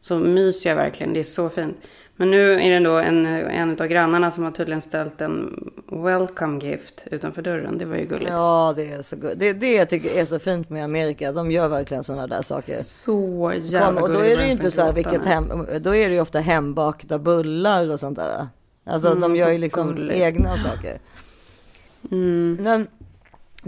så 0.00 0.18
myser 0.18 0.70
jag 0.70 0.76
verkligen. 0.76 1.12
Det 1.12 1.20
är 1.20 1.24
så 1.24 1.48
fint. 1.48 1.76
Men 2.18 2.30
nu 2.30 2.52
är 2.52 2.70
det 2.70 2.80
då 2.80 2.96
en, 2.98 3.26
en 3.26 3.70
av 3.80 3.86
grannarna 3.86 4.30
som 4.30 4.44
har 4.44 4.50
tydligen 4.50 4.80
ställt 4.80 5.20
en 5.20 5.70
welcome 5.86 6.64
gift 6.64 7.02
utanför 7.10 7.42
dörren. 7.42 7.78
Det 7.78 7.84
var 7.84 7.96
ju 7.96 8.04
gulligt. 8.06 8.30
Ja, 8.30 8.72
det 8.76 8.92
är 8.92 9.02
så 9.02 9.16
gulligt. 9.16 9.40
Det, 9.40 9.52
det 9.52 9.74
jag 9.74 9.88
tycker 9.88 10.20
är 10.20 10.24
så 10.24 10.38
fint 10.38 10.70
med 10.70 10.84
Amerika. 10.84 11.32
De 11.32 11.50
gör 11.50 11.68
verkligen 11.68 12.04
sådana 12.04 12.26
där 12.26 12.42
saker. 12.42 12.82
Så 12.82 13.52
jävla 13.56 13.86
Kom, 14.00 14.02
och 14.02 14.08
då 14.08 14.14
gulligt 14.14 14.32
är 14.32 14.36
det 14.36 14.46
ju 14.46 14.52
inte 14.52 14.70
så 14.70 14.82
här 14.82 14.92
vilket 14.92 15.24
hem, 15.26 15.66
då 15.80 15.94
är 15.94 16.08
det 16.08 16.14
ju 16.14 16.20
ofta 16.20 16.38
hembakta 16.40 17.18
bullar 17.18 17.90
och 17.92 18.00
sånt 18.00 18.16
där. 18.18 18.46
Alltså 18.84 19.08
Mm, 19.08 19.20
de 19.20 19.36
gör 19.36 19.50
ju 19.50 19.58
liksom 19.58 19.94
gulligt. 19.94 20.18
egna 20.20 20.56
saker. 20.56 20.98
Mm. 22.10 22.58
Men 22.60 22.86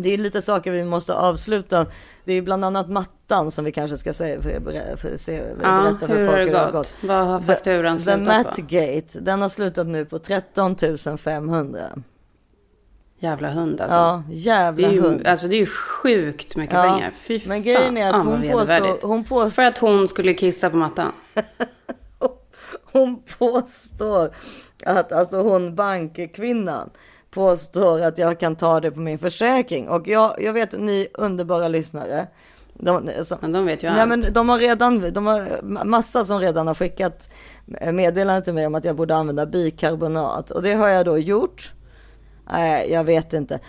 det 0.02 0.14
är 0.14 0.19
lite 0.19 0.43
saker 0.43 0.71
vi 0.71 0.85
måste 0.85 1.14
avsluta. 1.14 1.87
Det 2.25 2.33
är 2.33 2.43
bland 2.43 2.64
annat 2.64 2.88
mattan 2.90 3.50
som 3.50 3.64
vi 3.64 3.73
kanske 3.73 3.99
ska 3.99 4.12
säga, 4.12 4.43
för, 4.43 4.97
för, 4.97 5.17
se, 5.17 5.43
Ja, 5.62 5.83
berätta 5.83 6.07
för 6.09 6.19
hur 6.19 6.26
folk 6.26 6.38
har 6.38 6.61
hur 6.61 6.67
det 6.67 6.73
gått? 6.73 6.95
Vad 7.00 7.26
har 7.26 7.40
fakturan 7.40 7.97
The 7.97 8.02
slutat 8.02 8.25
på? 8.25 8.49
Mattgate, 8.49 9.21
den 9.21 9.43
har 9.43 9.49
slutat 9.49 9.87
nu 9.87 10.05
på 10.05 10.19
13 10.19 10.76
500. 11.19 11.81
Jävla 13.21 13.50
hund 13.50 13.81
alltså. 13.81 13.99
Ja, 13.99 14.23
det, 14.28 14.35
jävla 14.35 14.88
är 14.88 14.93
ju, 14.93 15.00
hund. 15.00 15.26
alltså 15.26 15.49
det 15.49 15.55
är 15.55 15.61
ju 15.61 15.67
sjukt 15.67 16.57
mycket 16.57 16.75
Ja, 16.75 16.83
pengar. 16.83 17.14
Fy 17.26 17.40
men 17.47 17.62
grejen 17.62 17.97
är 17.97 18.14
att 18.14 18.25
hon 18.25 18.43
påstår, 18.43 19.07
hon 19.07 19.25
påstår 19.25 19.50
För 19.50 19.62
att 19.62 19.78
hon 19.78 20.09
skulle 20.09 20.35
kissa 20.35 20.71
på 20.71 20.76
mattan. 20.76 21.12
Hon 22.93 23.23
påstår 23.38 24.31
att, 24.85 25.12
alltså 25.12 25.37
hon 25.43 25.75
bankkvinnan 25.75 26.90
påstår 27.38 28.02
att 28.02 28.18
jag 28.18 28.40
kan 28.40 28.57
ta 28.57 28.80
det 28.80 28.90
på 28.90 29.00
min 29.00 29.18
försäkring. 29.18 29.88
Och 29.88 30.09
jag, 30.09 30.42
jag 30.42 30.52
vet 30.52 30.73
ni 30.73 31.09
underbara 31.14 31.68
lyssnare. 31.68 32.26
De, 32.75 33.11
så, 33.25 33.37
Men 33.40 33.52
de 33.52 33.64
vet 33.64 33.83
ju 33.85 33.90
nej, 33.90 34.00
allt. 34.00 34.09
men 34.09 34.33
de 34.33 34.49
har 34.49 34.59
redan, 34.59 35.12
de 35.12 35.26
har 35.26 35.62
massa 35.85 36.25
som 36.25 36.40
redan 36.40 36.66
har 36.66 36.75
skickat 36.75 37.28
meddelande 37.92 38.42
till 38.45 38.54
mig 38.54 38.66
om 38.66 38.75
att 38.75 38.85
jag 38.85 38.97
borde 38.97 39.16
använda 39.16 39.47
bikarbonat. 39.47 40.50
Och 40.50 40.62
det 40.62 40.73
har 40.73 40.88
jag 40.88 41.07
då 41.07 41.18
gjort. 41.18 41.73
Nej, 42.52 42.92
jag 42.92 43.04
vet 43.04 43.33
inte. 43.33 43.61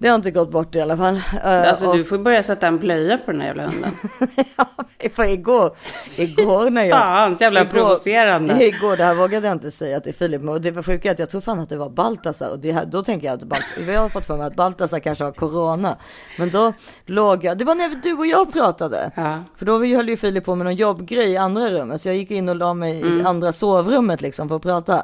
Det 0.00 0.08
har 0.08 0.14
inte 0.14 0.30
gått 0.30 0.50
bort 0.50 0.76
i 0.76 0.80
alla 0.80 0.96
fall. 0.96 1.14
Eh, 1.44 1.68
Alltså 1.68 1.86
och- 1.86 1.96
du 1.96 2.04
får 2.04 2.18
börja 2.18 2.42
sätta 2.42 2.66
en 2.66 2.78
blöja 2.78 3.18
på 3.18 3.32
den 3.32 3.40
här 3.40 3.48
jävla 3.48 3.66
hunden. 3.66 3.90
ja, 4.56 4.66
för 5.14 5.24
igår, 5.24 5.74
igår 6.16 6.70
när 6.70 6.84
jag... 6.84 6.98
Fan, 6.98 7.36
så 7.36 7.44
jävla 7.44 7.64
provocerande. 7.64 8.64
Igår, 8.66 8.96
det 8.96 9.04
här 9.04 9.14
vågade 9.14 9.46
jag 9.46 9.54
inte 9.54 9.70
säga 9.70 10.00
till 10.00 10.14
Filip. 10.14 10.42
Och 10.48 10.60
det 10.60 10.70
var 10.70 10.82
sjuka 10.82 11.10
att 11.10 11.18
jag 11.18 11.30
tror 11.30 11.40
fan 11.40 11.58
att 11.60 11.68
det 11.68 11.76
var 11.76 11.88
Baltasar. 11.90 12.50
Och 12.50 12.58
det 12.58 12.72
här, 12.72 12.84
då 12.86 13.02
tänker 13.02 13.26
jag 13.26 13.34
att 13.34 13.44
Baltasar, 13.44 13.82
vi 13.82 13.94
har 13.94 14.08
fått 14.08 14.26
för 14.26 14.36
mig 14.36 14.46
att 14.46 14.54
Baltasar 14.56 14.98
kanske 14.98 15.24
har 15.24 15.32
corona. 15.32 15.96
Men 16.38 16.50
då 16.50 16.72
låg 17.06 17.44
jag, 17.44 17.58
det 17.58 17.64
var 17.64 17.74
när 17.74 17.88
du 18.02 18.12
och 18.12 18.26
jag 18.26 18.52
pratade. 18.52 19.10
Ja. 19.14 19.34
För 19.56 19.66
då 19.66 19.72
höll 19.84 20.08
ju 20.08 20.16
Filip 20.16 20.44
på 20.44 20.54
med 20.54 20.64
någon 20.64 20.74
jobbgrej 20.76 21.30
i 21.32 21.36
andra 21.36 21.70
rummet. 21.70 22.00
Så 22.00 22.08
jag 22.08 22.16
gick 22.16 22.30
in 22.30 22.48
och 22.48 22.56
la 22.56 22.74
mig 22.74 23.00
Mm. 23.02 23.20
i 23.20 23.24
andra 23.24 23.52
sovrummet 23.52 24.20
liksom 24.22 24.48
för 24.48 24.56
att 24.56 24.62
prata. 24.62 25.02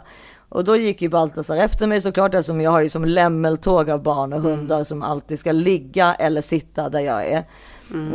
Och 0.49 0.65
då 0.65 0.77
gick 0.77 1.03
ju 1.03 1.09
Baltasar 1.09 1.57
efter 1.57 1.87
mig 1.87 2.01
såklart 2.03 2.35
eftersom 2.35 2.61
jag 2.61 2.71
har 2.71 2.81
ju 2.81 2.91
som 2.91 3.05
lämmeltåg 3.05 3.91
av 3.91 4.03
barn 4.03 4.33
och 4.33 4.41
hundar 4.41 4.85
som 4.85 5.03
alltid 5.03 5.39
ska 5.39 5.53
ligga 5.53 6.15
eller 6.15 6.43
sitta 6.43 6.89
där 6.89 7.01
jag 7.01 7.27
är. 7.27 7.45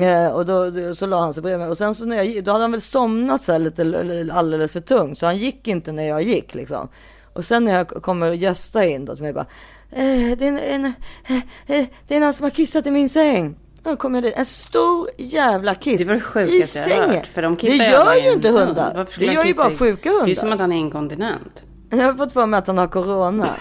Eh, 0.01 0.31
och 0.31 0.45
då, 0.45 0.69
då 0.69 0.95
så 0.95 1.05
la 1.05 1.19
han 1.19 1.33
sig 1.33 1.43
bredvid 1.43 1.59
mig 1.59 1.69
och 1.69 1.77
sen 1.77 1.95
så 1.95 2.05
när 2.05 2.15
jag 2.15 2.25
gick, 2.25 2.45
då 2.45 2.51
hade 2.51 2.63
han 2.63 2.71
väl 2.71 2.81
somnat 2.81 3.43
så 3.43 3.51
här 3.51 3.59
lite 3.59 4.29
alldeles 4.33 4.71
för 4.73 4.79
tungt 4.79 5.19
så 5.19 5.25
han 5.25 5.37
gick 5.37 5.67
inte 5.67 5.91
när 5.91 6.03
jag 6.03 6.21
gick 6.21 6.55
liksom. 6.55 6.87
Och 7.33 7.45
sen 7.45 7.65
när 7.65 7.77
jag 7.77 7.87
kommer 7.87 8.31
Gösta 8.31 8.85
in 8.85 9.05
då 9.05 9.15
till 9.15 9.23
mig 9.23 9.33
bara 9.33 9.45
eh, 9.91 10.37
det, 10.37 10.47
är 10.47 10.47
en, 10.47 10.57
en, 10.59 10.85
eh, 10.85 11.79
eh, 11.79 11.85
det 12.07 12.15
är 12.15 12.19
någon 12.19 12.33
som 12.33 12.43
har 12.43 12.51
kissat 12.51 12.85
i 12.87 12.91
min 12.91 13.09
säng. 13.09 13.55
Då 13.83 13.95
kommer 13.95 14.21
det 14.21 14.31
en 14.31 14.45
stor 14.45 15.09
jävla 15.17 15.75
kiss 15.75 15.97
Det 15.97 16.05
var 16.05 16.13
det 16.13 16.17
i 16.19 16.21
sjukaste 16.21 16.79
jag 16.79 16.85
har 16.85 16.89
sängen. 17.01 17.15
hört. 17.15 17.27
För 17.27 17.41
de 17.41 17.55
det 17.55 17.67
gör 17.75 18.17
i 18.17 18.25
ju 18.27 18.33
inte 18.33 18.49
hund. 18.49 18.59
hundar. 18.67 19.07
Det 19.19 19.25
gör 19.25 19.43
ju 19.45 19.53
bara 19.53 19.71
i- 19.71 19.77
sjuka 19.77 20.09
Det 20.09 20.15
är 20.15 20.19
hundar. 20.19 20.33
som 20.33 20.51
att 20.53 20.59
han 20.59 20.71
är 20.71 20.77
inkontinent. 20.77 21.63
Jag 21.89 21.97
har 21.97 22.13
fått 22.13 22.33
för 22.33 22.45
mig 22.45 22.57
att 22.57 22.67
han 22.67 22.77
har 22.77 22.87
corona. 22.87 23.47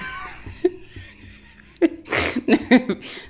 Nu, 2.44 2.58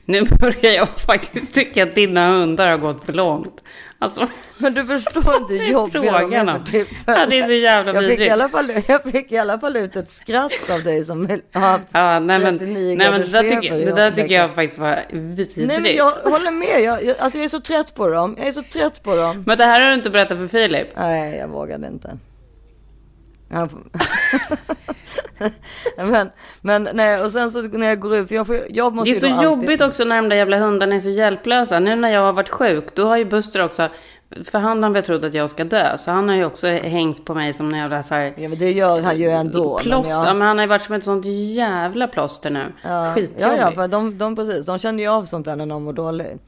nu 0.04 0.22
börjar 0.22 0.72
jag 0.72 0.88
faktiskt 0.88 1.54
tycka 1.54 1.82
att 1.82 1.92
dina 1.92 2.30
hundar 2.30 2.70
har 2.70 2.78
gått 2.78 3.04
för 3.04 3.12
långt. 3.12 3.64
Alltså, 4.00 4.26
Men 4.58 4.74
du 4.74 4.86
förstår 4.86 5.36
inte 5.36 5.54
hur 5.54 5.64
jobbiga 5.72 6.20
de 6.20 6.32
är 6.34 6.58
för 6.58 6.64
tillfället. 6.64 6.96
Ja, 7.06 7.26
det 7.26 7.38
är 7.38 7.46
så 7.46 7.52
jävla 7.52 7.94
jag 7.94 8.10
fick, 8.10 8.20
i 8.20 8.30
alla 8.30 8.48
fall, 8.48 8.72
jag 8.88 9.02
fick 9.02 9.32
i 9.32 9.38
alla 9.38 9.58
fall 9.58 9.76
ut 9.76 9.96
ett 9.96 10.10
skratt 10.10 10.70
av 10.74 10.82
dig 10.82 11.04
som 11.04 11.40
har 11.52 11.60
haft 11.60 11.88
Ja, 11.92 12.18
nej 12.18 12.38
men, 12.38 12.58
39 12.58 12.96
nej, 12.98 13.10
men 13.10 13.20
det 13.20 13.26
där 13.26 13.42
tycker, 13.42 13.74
det 13.78 13.92
där 13.92 14.10
tycker 14.10 14.34
jag 14.34 14.54
faktiskt 14.54 14.78
var 14.78 15.04
vidrigt. 15.10 15.56
Nej 15.56 15.80
men 15.80 15.94
jag 15.96 16.10
håller 16.10 16.50
med. 16.50 16.82
Jag, 16.82 17.04
jag, 17.04 17.16
alltså 17.18 17.38
jag 17.38 17.44
är 17.44 17.48
så 17.48 17.60
trött 17.60 17.94
på 17.94 18.08
dem. 18.08 18.34
Jag 18.38 18.48
är 18.48 18.52
så 18.52 18.62
trött 18.62 19.02
på 19.02 19.16
dem. 19.16 19.44
Men 19.46 19.56
det 19.56 19.64
här 19.64 19.80
har 19.80 19.88
du 19.88 19.94
inte 19.94 20.10
berättat 20.10 20.38
för 20.38 20.48
Filip. 20.48 20.88
Nej, 20.96 21.36
jag 21.36 21.48
vågade 21.48 21.86
inte. 21.86 22.18
Men, 25.96 26.30
men 26.60 26.88
nej, 26.92 27.24
och 27.24 27.30
sen 27.32 27.50
så 27.50 27.62
när 27.62 27.86
jag 27.86 28.00
går 28.00 28.16
ut, 28.16 28.28
för 28.28 28.34
jag, 28.34 28.46
får, 28.46 28.58
jag 28.70 28.94
måste 28.94 29.10
Det 29.10 29.16
är 29.16 29.20
så 29.20 29.26
alltid- 29.26 29.44
jobbigt 29.44 29.80
också 29.80 30.04
när 30.04 30.16
de 30.16 30.28
där 30.28 30.36
jävla 30.36 30.58
hundarna 30.58 30.94
är 30.94 31.00
så 31.00 31.08
hjälplösa. 31.10 31.78
Nu 31.78 31.96
när 31.96 32.08
jag 32.14 32.20
har 32.20 32.32
varit 32.32 32.48
sjuk, 32.48 32.94
då 32.94 33.08
har 33.08 33.16
ju 33.16 33.24
Buster 33.24 33.64
också, 33.64 33.88
för 34.44 34.58
han 34.58 34.82
har 34.82 34.90
väl 34.90 35.02
trott 35.02 35.24
att 35.24 35.34
jag 35.34 35.50
ska 35.50 35.64
dö, 35.64 35.98
så 35.98 36.10
han 36.10 36.28
har 36.28 36.36
ju 36.36 36.44
också 36.44 36.66
hängt 36.66 37.24
på 37.24 37.34
mig 37.34 37.52
som 37.52 37.72
en 37.72 37.78
jävla 37.80 38.02
så 38.02 38.14
här 38.14 38.34
Ja 38.36 38.48
men 38.48 38.58
det 38.58 38.72
gör 38.72 39.02
han 39.02 39.18
ju 39.18 39.30
ändå. 39.30 39.74
men 39.74 39.82
plåster. 39.84 40.12
jag- 40.14 40.26
Ja, 40.26 40.34
men 40.34 40.48
han 40.48 40.58
har 40.58 40.64
ju 40.64 40.68
varit 40.68 40.82
som 40.82 40.94
ett 40.94 41.04
sånt 41.04 41.26
jävla 41.54 42.08
plåster 42.08 42.50
nu. 42.50 42.72
Ja, 42.84 43.06
ja, 43.06 43.14
Skitjobbigt. 43.14 43.60
ja, 43.60 43.72
för 43.72 43.88
de, 43.88 44.18
de, 44.18 44.36
precis, 44.36 44.66
de 44.66 44.78
känner 44.78 45.02
ju 45.02 45.08
av 45.08 45.24
sånt 45.24 45.46
där 45.46 45.56
när 45.56 45.66
någon 45.66 45.84
mår 45.84 45.92
dåligt. 45.92 46.42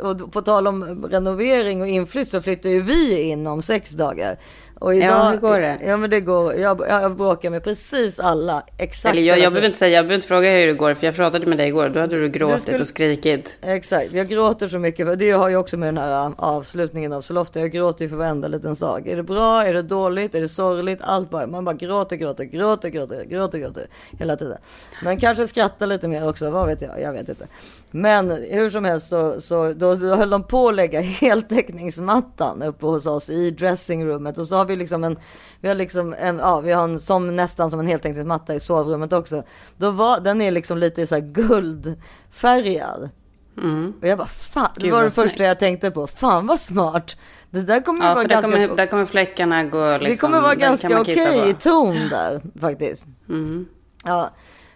Och 0.00 0.32
på 0.32 0.42
tal 0.42 0.66
om 0.66 1.06
renovering 1.10 1.80
och 1.82 1.88
inflytt 1.88 2.28
så 2.28 2.42
flyttar 2.42 2.70
ju 2.70 2.80
vi 2.82 3.20
in 3.20 3.46
om 3.46 3.62
sex 3.62 3.90
dagar. 3.90 4.38
Och 4.82 4.94
Ja, 4.94 5.28
hur 5.30 5.36
går 5.38 5.60
det? 5.60 5.78
Ja, 5.86 5.96
men 5.96 6.10
det 6.10 6.20
går. 6.20 6.54
Jag, 6.54 6.80
jag 6.88 7.16
bråkar 7.16 7.50
med 7.50 7.64
precis 7.64 8.18
alla. 8.20 8.62
Exakt. 8.78 9.12
Eller 9.14 9.22
jag, 9.22 9.38
jag 9.38 9.52
behöver 9.52 9.66
inte 9.66 9.78
säga, 9.78 9.96
jag 9.96 10.04
behöver 10.04 10.14
inte 10.14 10.28
fråga 10.28 10.50
hur 10.50 10.66
det 10.66 10.72
går, 10.72 10.94
för 10.94 11.06
jag 11.06 11.14
pratade 11.14 11.46
med 11.46 11.58
dig 11.58 11.68
igår. 11.68 11.88
Då 11.88 12.00
hade 12.00 12.18
du 12.18 12.28
gråtit 12.28 12.62
skulle- 12.62 12.80
och 12.80 12.86
skrikit. 12.86 13.58
Exakt, 13.62 14.12
jag 14.12 14.28
gråter 14.28 14.68
så 14.68 14.78
mycket. 14.78 15.06
För 15.06 15.16
det 15.16 15.30
har 15.30 15.48
ju 15.48 15.56
också 15.56 15.76
med 15.76 15.88
den 15.88 15.98
här 15.98 16.26
äh, 16.26 16.32
avslutningen 16.36 17.12
av 17.12 17.20
Sollofta. 17.20 17.60
Jag 17.60 17.70
gråter 17.70 18.04
ju 18.04 18.08
för 18.08 18.16
varenda 18.16 18.48
liten 18.48 18.76
sak. 18.76 19.06
Är 19.06 19.16
det 19.16 19.22
bra? 19.22 19.64
Är 19.64 19.74
det 19.74 19.82
dåligt? 19.82 20.34
Är 20.34 20.40
det 20.40 20.48
sorgligt? 20.48 20.98
Allt 21.02 21.30
bara. 21.30 21.46
Man 21.46 21.64
bara 21.64 21.74
gråter, 21.74 22.16
gråter, 22.16 22.44
gråter, 22.44 22.88
gråter, 22.88 23.24
gråter, 23.24 23.58
gråter. 23.58 23.86
Hela 24.18 24.36
tiden. 24.36 24.58
Men 25.04 25.20
kanske 25.20 25.48
skrattar 25.48 25.86
lite 25.86 26.08
mer 26.08 26.28
också. 26.28 26.50
Vad 26.50 26.66
vet 26.66 26.82
jag? 26.82 27.00
Jag 27.00 27.12
vet 27.12 27.28
inte. 27.28 27.46
Men 27.90 28.30
hur 28.50 28.70
som 28.70 28.84
helst 28.84 29.08
så, 29.08 29.40
så 29.40 29.72
då 29.72 29.91
då, 30.00 30.08
då 30.08 30.14
höll 30.14 30.30
de 30.30 30.42
på 30.42 30.68
att 30.68 30.74
lägga 30.74 31.00
heltäckningsmattan 31.20 32.62
uppe 32.62 32.86
hos 32.86 33.06
oss 33.06 33.30
i 33.30 33.50
dressingroomet. 33.50 34.38
Och 34.38 34.46
så 34.46 34.56
har 34.56 34.64
vi 34.64 34.76
liksom 34.76 35.04
en, 35.04 35.18
vi 35.60 35.68
har 35.68 35.74
liksom 35.74 36.14
en, 36.18 36.38
ja 36.38 36.60
vi 36.60 36.72
har 36.72 36.84
en 36.84 36.98
som 36.98 37.36
nästan 37.36 37.70
som 37.70 37.80
en 37.80 37.86
heltäckningsmatta 37.86 38.54
i 38.54 38.60
sovrummet 38.60 39.12
också. 39.12 39.42
Då 39.76 39.90
var, 39.90 40.20
den 40.20 40.40
är 40.40 40.50
liksom 40.50 40.78
lite 40.78 41.06
så 41.06 41.14
här 41.14 41.22
guldfärgad. 41.22 43.10
Mm. 43.56 43.92
Och 44.00 44.08
jag 44.08 44.18
bara 44.18 44.28
fan, 44.28 44.70
det 44.76 44.90
var 44.90 45.02
det 45.02 45.10
första 45.10 45.36
snyggt. 45.36 45.48
jag 45.48 45.58
tänkte 45.58 45.90
på. 45.90 46.06
Fan 46.06 46.46
vad 46.46 46.60
smart. 46.60 47.16
Det 47.50 47.62
där 47.62 47.80
kommer 47.80 48.08
Ja, 48.08 48.14
vara 48.14 48.24
ganska... 48.24 48.50
kommer, 48.50 48.76
där 48.76 48.86
kommer 48.86 49.04
fläckarna 49.04 49.64
gå 49.64 49.98
liksom. 49.98 50.10
det 50.10 50.16
kommer 50.16 50.40
vara 50.40 50.54
där 50.54 50.60
kan 50.60 50.68
ganska 50.68 51.00
okej 51.00 51.14
kissa 51.14 51.46
i 51.46 51.54
ton 51.54 52.08
där 52.10 52.42
faktiskt. 52.60 53.04
Mm. 53.28 53.66
Ja, 54.04 54.30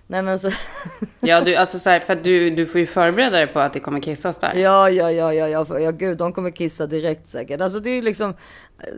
nej 0.06 0.22
men 0.22 0.38
så. 0.38 0.50
Ja, 1.20 1.40
du, 1.40 1.54
alltså 1.56 1.78
så 1.78 1.90
här, 1.90 2.00
för 2.00 2.14
du, 2.14 2.50
du 2.50 2.66
får 2.66 2.80
ju 2.80 2.86
förbereda 2.86 3.36
dig 3.36 3.46
på 3.46 3.60
att 3.60 3.72
det 3.72 3.80
kommer 3.80 4.00
kissas 4.00 4.38
där. 4.38 4.54
Ja, 4.54 4.90
ja, 4.90 5.12
ja, 5.12 5.34
ja, 5.34 5.48
ja, 5.48 5.80
ja, 5.80 5.90
gud, 5.90 6.18
de 6.18 6.32
kommer 6.32 6.50
kissa 6.50 6.86
direkt 6.86 7.28
säkert. 7.28 7.60
Alltså 7.60 7.80
det 7.80 7.90
är 7.90 7.94
ju 7.94 8.02
liksom, 8.02 8.34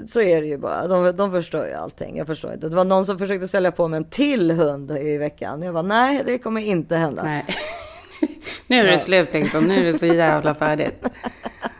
så 0.06 0.20
är 0.20 0.40
det 0.40 0.46
ju 0.46 0.58
bara. 0.58 0.86
De, 0.86 1.16
de 1.16 1.30
förstör 1.30 1.66
ju 1.66 1.74
allting. 1.74 2.16
Jag 2.16 2.26
förstår 2.26 2.52
inte. 2.52 2.68
Det 2.68 2.76
var 2.76 2.84
någon 2.84 3.06
som 3.06 3.18
försökte 3.18 3.48
sälja 3.48 3.72
på 3.72 3.88
mig 3.88 3.96
en 3.96 4.10
till 4.10 4.50
hund 4.50 4.90
i 4.90 5.16
veckan. 5.18 5.62
Jag 5.62 5.72
var 5.72 5.82
nej, 5.82 6.22
det 6.26 6.38
kommer 6.38 6.60
inte 6.60 6.96
hända. 6.96 7.22
Nej. 7.22 7.44
nu 8.66 8.78
är 8.78 8.84
det 8.84 8.98
slut 8.98 9.32
liksom. 9.32 9.64
Nu 9.64 9.78
är 9.78 9.92
det 9.92 9.98
så 9.98 10.06
jävla 10.06 10.54
färdigt. 10.54 11.02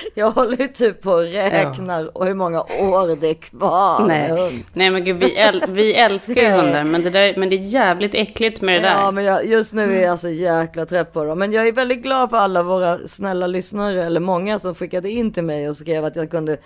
Jag 0.14 0.30
håller 0.30 0.56
ju 0.56 0.68
typ 0.68 1.02
på 1.02 1.10
och 1.10 1.22
räknar 1.22 2.16
och 2.16 2.26
hur 2.26 2.34
många 2.34 2.60
år 2.60 3.20
det 3.20 3.30
är 3.30 3.34
kvar. 3.34 4.06
Nej. 4.08 4.64
Nej 4.72 4.90
men 4.90 5.04
gud, 5.04 5.16
vi, 5.16 5.36
äl, 5.36 5.64
vi 5.68 5.94
älskar 5.94 6.42
ju 6.42 6.48
hundar. 6.62 6.84
Men 6.84 7.02
det, 7.02 7.10
där, 7.10 7.36
men 7.36 7.50
det 7.50 7.56
är 7.56 7.58
jävligt 7.58 8.14
äckligt 8.14 8.60
med 8.60 8.74
det 8.74 8.88
där. 8.88 9.00
Ja, 9.00 9.10
men 9.10 9.24
jag, 9.24 9.46
just 9.46 9.72
nu 9.72 9.96
är 9.96 10.02
jag 10.02 10.20
så 10.20 10.28
jäkla 10.28 10.86
trött 10.86 11.12
på 11.12 11.24
dem. 11.24 11.38
Men 11.38 11.52
jag 11.52 11.68
är 11.68 11.72
väldigt 11.72 12.02
glad 12.02 12.30
för 12.30 12.36
alla 12.36 12.62
våra 12.62 12.98
snälla 12.98 13.46
lyssnare, 13.46 14.04
eller 14.04 14.20
många 14.20 14.58
som 14.58 14.74
skickade 14.74 15.10
in 15.10 15.32
till 15.32 15.44
mig 15.44 15.68
och 15.68 15.76
skrev 15.76 16.04
att 16.04 16.16
jag 16.16 16.30
kunde. 16.30 16.56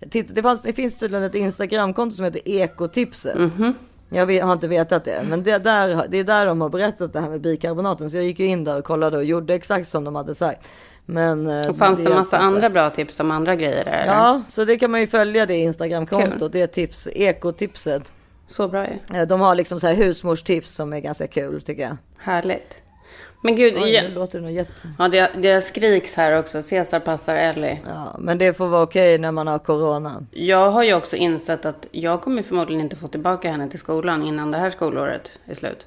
Det, 0.00 0.42
fanns, 0.42 0.62
det 0.62 0.72
finns 0.72 0.98
tydligen 0.98 1.24
ett 1.24 1.34
Instagramkonto 1.34 2.16
som 2.16 2.24
heter 2.24 2.48
Ekotipset. 2.48 3.38
Mhm. 3.38 3.74
Jag 4.14 4.26
vet, 4.26 4.44
har 4.44 4.52
inte 4.52 4.68
vetat 4.68 5.04
det, 5.04 5.24
men 5.28 5.42
det, 5.42 5.58
där, 5.58 6.06
det 6.08 6.18
är 6.18 6.24
där 6.24 6.46
de 6.46 6.60
har 6.60 6.68
berättat 6.68 7.12
det 7.12 7.20
här 7.20 7.30
med 7.30 7.40
bikarbonaten. 7.40 8.10
Så 8.10 8.16
jag 8.16 8.24
gick 8.24 8.40
in 8.40 8.64
där 8.64 8.78
och 8.78 8.84
kollade 8.84 9.16
och 9.16 9.24
gjorde 9.24 9.54
exakt 9.54 9.88
som 9.88 10.04
de 10.04 10.14
hade 10.14 10.34
sagt. 10.34 10.66
Men, 11.06 11.46
eh, 11.46 11.70
Och 11.70 11.78
fanns 11.78 11.98
det 11.98 12.02
hjälpte 12.02 12.18
massa 12.18 12.36
inte. 12.36 12.46
andra 12.46 12.70
bra 12.70 12.90
tips 12.90 13.20
om 13.20 13.30
andra 13.30 13.56
grejer 13.56 13.84
eller? 13.86 14.12
Ja, 14.14 14.42
så 14.48 14.64
det 14.64 14.76
kan 14.78 14.90
man 14.90 15.00
ju 15.00 15.06
följa 15.06 15.46
det 15.46 15.56
Instagramkontot. 15.56 16.52
Det 16.52 16.60
är 16.60 16.66
tips, 16.66 17.08
ekotipset. 17.12 18.12
Så 18.46 18.68
bra 18.68 18.86
ju. 18.86 19.16
Eh, 19.18 19.26
De 19.26 19.40
har 19.40 19.54
liksom 19.54 19.80
så 19.80 19.86
här 19.86 19.94
husmorstips 19.94 20.72
som 20.74 20.92
är 20.92 21.00
ganska 21.00 21.26
kul 21.26 21.62
tycker 21.62 21.82
jag. 21.82 21.96
Härligt. 22.18 22.76
Men 23.44 23.56
gud, 23.56 23.74
Oj, 23.76 23.90
ja, 23.90 24.02
nu 24.02 24.08
låter 24.08 24.40
det 24.40 24.50
jätte... 24.50 24.72
ja, 24.98 25.08
det, 25.08 25.30
det 25.38 25.60
skriks 25.60 26.14
här 26.14 26.38
också. 26.38 26.62
Caesar 26.70 27.00
passar 27.00 27.34
Ellie. 27.34 27.78
Ja, 27.86 28.16
men 28.18 28.38
det 28.38 28.54
får 28.56 28.66
vara 28.66 28.82
okej 28.82 29.18
när 29.18 29.32
man 29.32 29.46
har 29.46 29.58
corona. 29.58 30.26
Jag 30.30 30.70
har 30.70 30.82
ju 30.82 30.94
också 30.94 31.16
insett 31.16 31.64
att 31.64 31.86
jag 31.90 32.20
kommer 32.20 32.42
förmodligen 32.42 32.80
inte 32.82 32.96
få 32.96 33.08
tillbaka 33.08 33.50
henne 33.50 33.68
till 33.70 33.78
skolan 33.78 34.22
innan 34.22 34.50
det 34.50 34.58
här 34.58 34.70
skolåret 34.70 35.30
är 35.46 35.54
slut. 35.54 35.86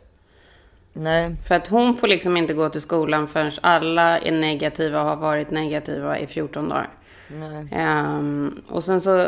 Nej, 0.98 1.36
För 1.48 1.56
att 1.56 1.68
hon 1.68 1.98
får 1.98 2.08
liksom 2.08 2.38
inte 2.38 2.54
gå 2.54 2.70
till 2.70 2.82
skolan 2.82 3.28
förrän 3.28 3.52
alla 3.62 4.20
är 4.20 4.32
negativa 4.32 5.02
och 5.02 5.08
har 5.08 5.16
varit 5.16 5.52
negativa 5.52 6.20
i 6.20 6.28
14 6.28 6.70
dagar. 6.70 6.90
nej. 7.28 7.68
Ehm, 7.72 8.62
och 8.68 8.84
sen 8.84 9.02
så, 9.02 9.28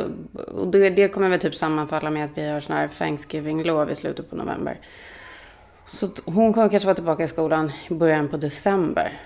och 0.57 0.67
det, 0.67 0.89
det 0.89 1.07
kommer 1.07 1.29
väl 1.29 1.39
typ 1.39 1.55
sammanfalla 1.55 2.09
med 2.09 2.25
att 2.25 2.31
vi 2.37 2.49
har 2.49 2.59
sån 2.59 2.75
här 2.75 2.87
Thanksgiving-lov 2.87 3.91
i 3.91 3.95
slutet 3.95 4.29
på 4.29 4.35
november. 4.35 4.79
Så 5.85 6.09
hon 6.25 6.53
kommer 6.53 6.69
kanske 6.69 6.87
vara 6.87 6.95
tillbaka 6.95 7.23
i 7.23 7.27
skolan 7.27 7.71
i 7.89 7.93
början 7.93 8.27
på 8.27 8.37
december. 8.37 9.17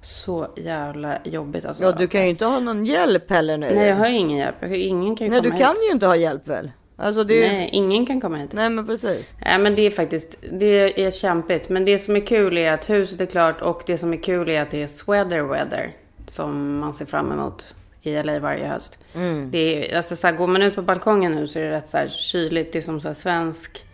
Så 0.00 0.48
jävla 0.56 1.18
jobbigt 1.24 1.64
alltså. 1.64 1.82
Ja, 1.84 1.92
du 1.92 2.06
kan 2.06 2.22
ju 2.22 2.28
inte 2.28 2.44
ha 2.44 2.60
någon 2.60 2.86
hjälp 2.86 3.30
heller 3.30 3.58
nu. 3.58 3.70
Nej, 3.74 3.86
jag 3.88 3.96
har 3.96 4.06
ingen 4.08 4.38
hjälp. 4.38 4.64
Ingen 4.64 5.16
kan 5.16 5.26
ju 5.26 5.30
Nej, 5.30 5.40
du 5.40 5.50
kan 5.50 5.58
hit. 5.58 5.86
ju 5.88 5.92
inte 5.92 6.06
ha 6.06 6.16
hjälp 6.16 6.48
väl? 6.48 6.70
Alltså 6.96 7.24
det. 7.24 7.52
Nej, 7.52 7.70
ingen 7.72 8.06
kan 8.06 8.20
komma 8.20 8.36
hit. 8.36 8.52
Nej, 8.52 8.70
men 8.70 8.86
precis. 8.86 9.34
Nej, 9.44 9.58
men 9.58 9.74
det 9.74 9.82
är 9.82 9.90
faktiskt, 9.90 10.36
det 10.52 11.04
är 11.04 11.10
kämpigt. 11.10 11.68
Men 11.68 11.84
det 11.84 11.98
som 11.98 12.16
är 12.16 12.20
kul 12.20 12.58
är 12.58 12.72
att 12.72 12.90
huset 12.90 13.20
är 13.20 13.26
klart 13.26 13.62
och 13.62 13.82
det 13.86 13.98
som 13.98 14.12
är 14.12 14.16
kul 14.16 14.48
är 14.48 14.62
att 14.62 14.70
det 14.70 14.82
är 14.82 14.86
sweater 14.86 15.42
weather 15.42 15.92
som 16.26 16.78
man 16.78 16.94
ser 16.94 17.04
fram 17.04 17.32
emot 17.32 17.74
i 18.02 18.22
LA 18.22 18.38
varje 18.38 18.66
höst. 18.66 18.98
Mm. 19.14 19.50
Det 19.50 19.58
är, 19.58 19.96
alltså 19.96 20.16
så 20.16 20.26
här, 20.26 20.34
går 20.34 20.46
man 20.46 20.62
ut 20.62 20.74
på 20.74 20.82
balkongen 20.82 21.32
nu 21.32 21.46
så 21.46 21.58
är 21.58 21.64
det 21.64 21.70
rätt 21.70 21.88
så 21.88 21.96
här 21.96 22.08
kyligt. 22.08 22.72
Det 22.72 22.78
är 22.78 22.82
som 22.82 23.00
så 23.00 23.08
här 23.08 23.14
svensk, 23.14 23.84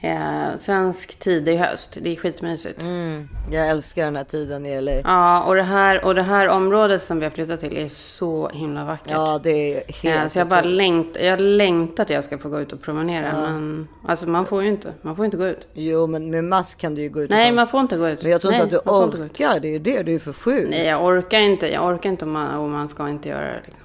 eh, 0.00 0.56
svensk 0.58 1.18
tidig 1.18 1.56
höst. 1.56 1.98
Det 2.02 2.12
är 2.12 2.16
skitmysigt. 2.16 2.82
Mm, 2.82 3.28
jag 3.50 3.68
älskar 3.68 4.04
den 4.04 4.16
här 4.16 4.24
tiden 4.24 4.66
i 4.66 4.80
LA. 4.80 4.92
Ja, 4.92 5.42
och 5.42 5.54
det, 5.54 5.62
här, 5.62 6.04
och 6.04 6.14
det 6.14 6.22
här 6.22 6.48
området 6.48 7.02
som 7.02 7.18
vi 7.18 7.24
har 7.24 7.30
flyttat 7.30 7.60
till 7.60 7.76
är 7.76 7.88
så 7.88 8.48
himla 8.48 8.84
vackert. 8.84 9.10
Ja, 9.12 9.40
det 9.42 9.50
är 9.74 9.82
Ja, 10.02 10.10
helt 10.10 10.32
så 10.32 10.38
jag 10.38 10.48
bara 10.48 10.60
längt, 10.62 11.16
jag 11.20 11.40
längtar 11.40 12.02
att 12.02 12.10
jag 12.10 12.24
ska 12.24 12.38
få 12.38 12.48
gå 12.48 12.60
ut 12.60 12.72
och 12.72 12.82
promenera. 12.82 13.32
Men 13.32 13.88
alltså 14.06 14.28
man 14.28 14.46
får 14.46 14.62
ju 14.62 14.68
inte. 14.68 14.92
Man 15.02 15.16
får 15.16 15.24
inte 15.24 15.36
gå 15.36 15.46
ut. 15.46 15.68
Jo, 15.74 16.06
men 16.06 16.30
med 16.30 16.44
mask 16.44 16.78
kan 16.78 16.94
du 16.94 17.02
ju 17.02 17.08
gå 17.08 17.22
ut 17.22 17.30
och 17.30 17.36
Nej, 17.36 17.52
man 17.52 17.68
får 17.68 17.80
inte 17.80 17.96
gå 17.96 18.08
ut. 18.08 18.22
Men 18.22 18.32
jag 18.32 18.40
tror 18.40 18.50
Nej, 18.50 18.62
inte 18.62 18.76
att 18.76 18.84
du 18.84 18.90
orkar. 18.90 19.60
Det 19.60 19.68
är 19.68 19.72
ju 19.72 19.78
det. 19.78 20.02
Du 20.02 20.14
är 20.14 20.18
för 20.18 20.32
sjuk. 20.32 20.66
Nej, 20.70 20.86
jag 20.86 21.04
orkar 21.04 21.40
inte. 21.40 21.72
Jag 21.72 21.86
orkar 21.86 22.10
inte 22.10 22.24
om 22.24 22.30
man, 22.30 22.54
om 22.54 22.72
man 22.72 22.88
ska 22.88 23.08
inte 23.08 23.28
göra 23.28 23.44
det. 23.46 23.60
Liksom. 23.64 23.82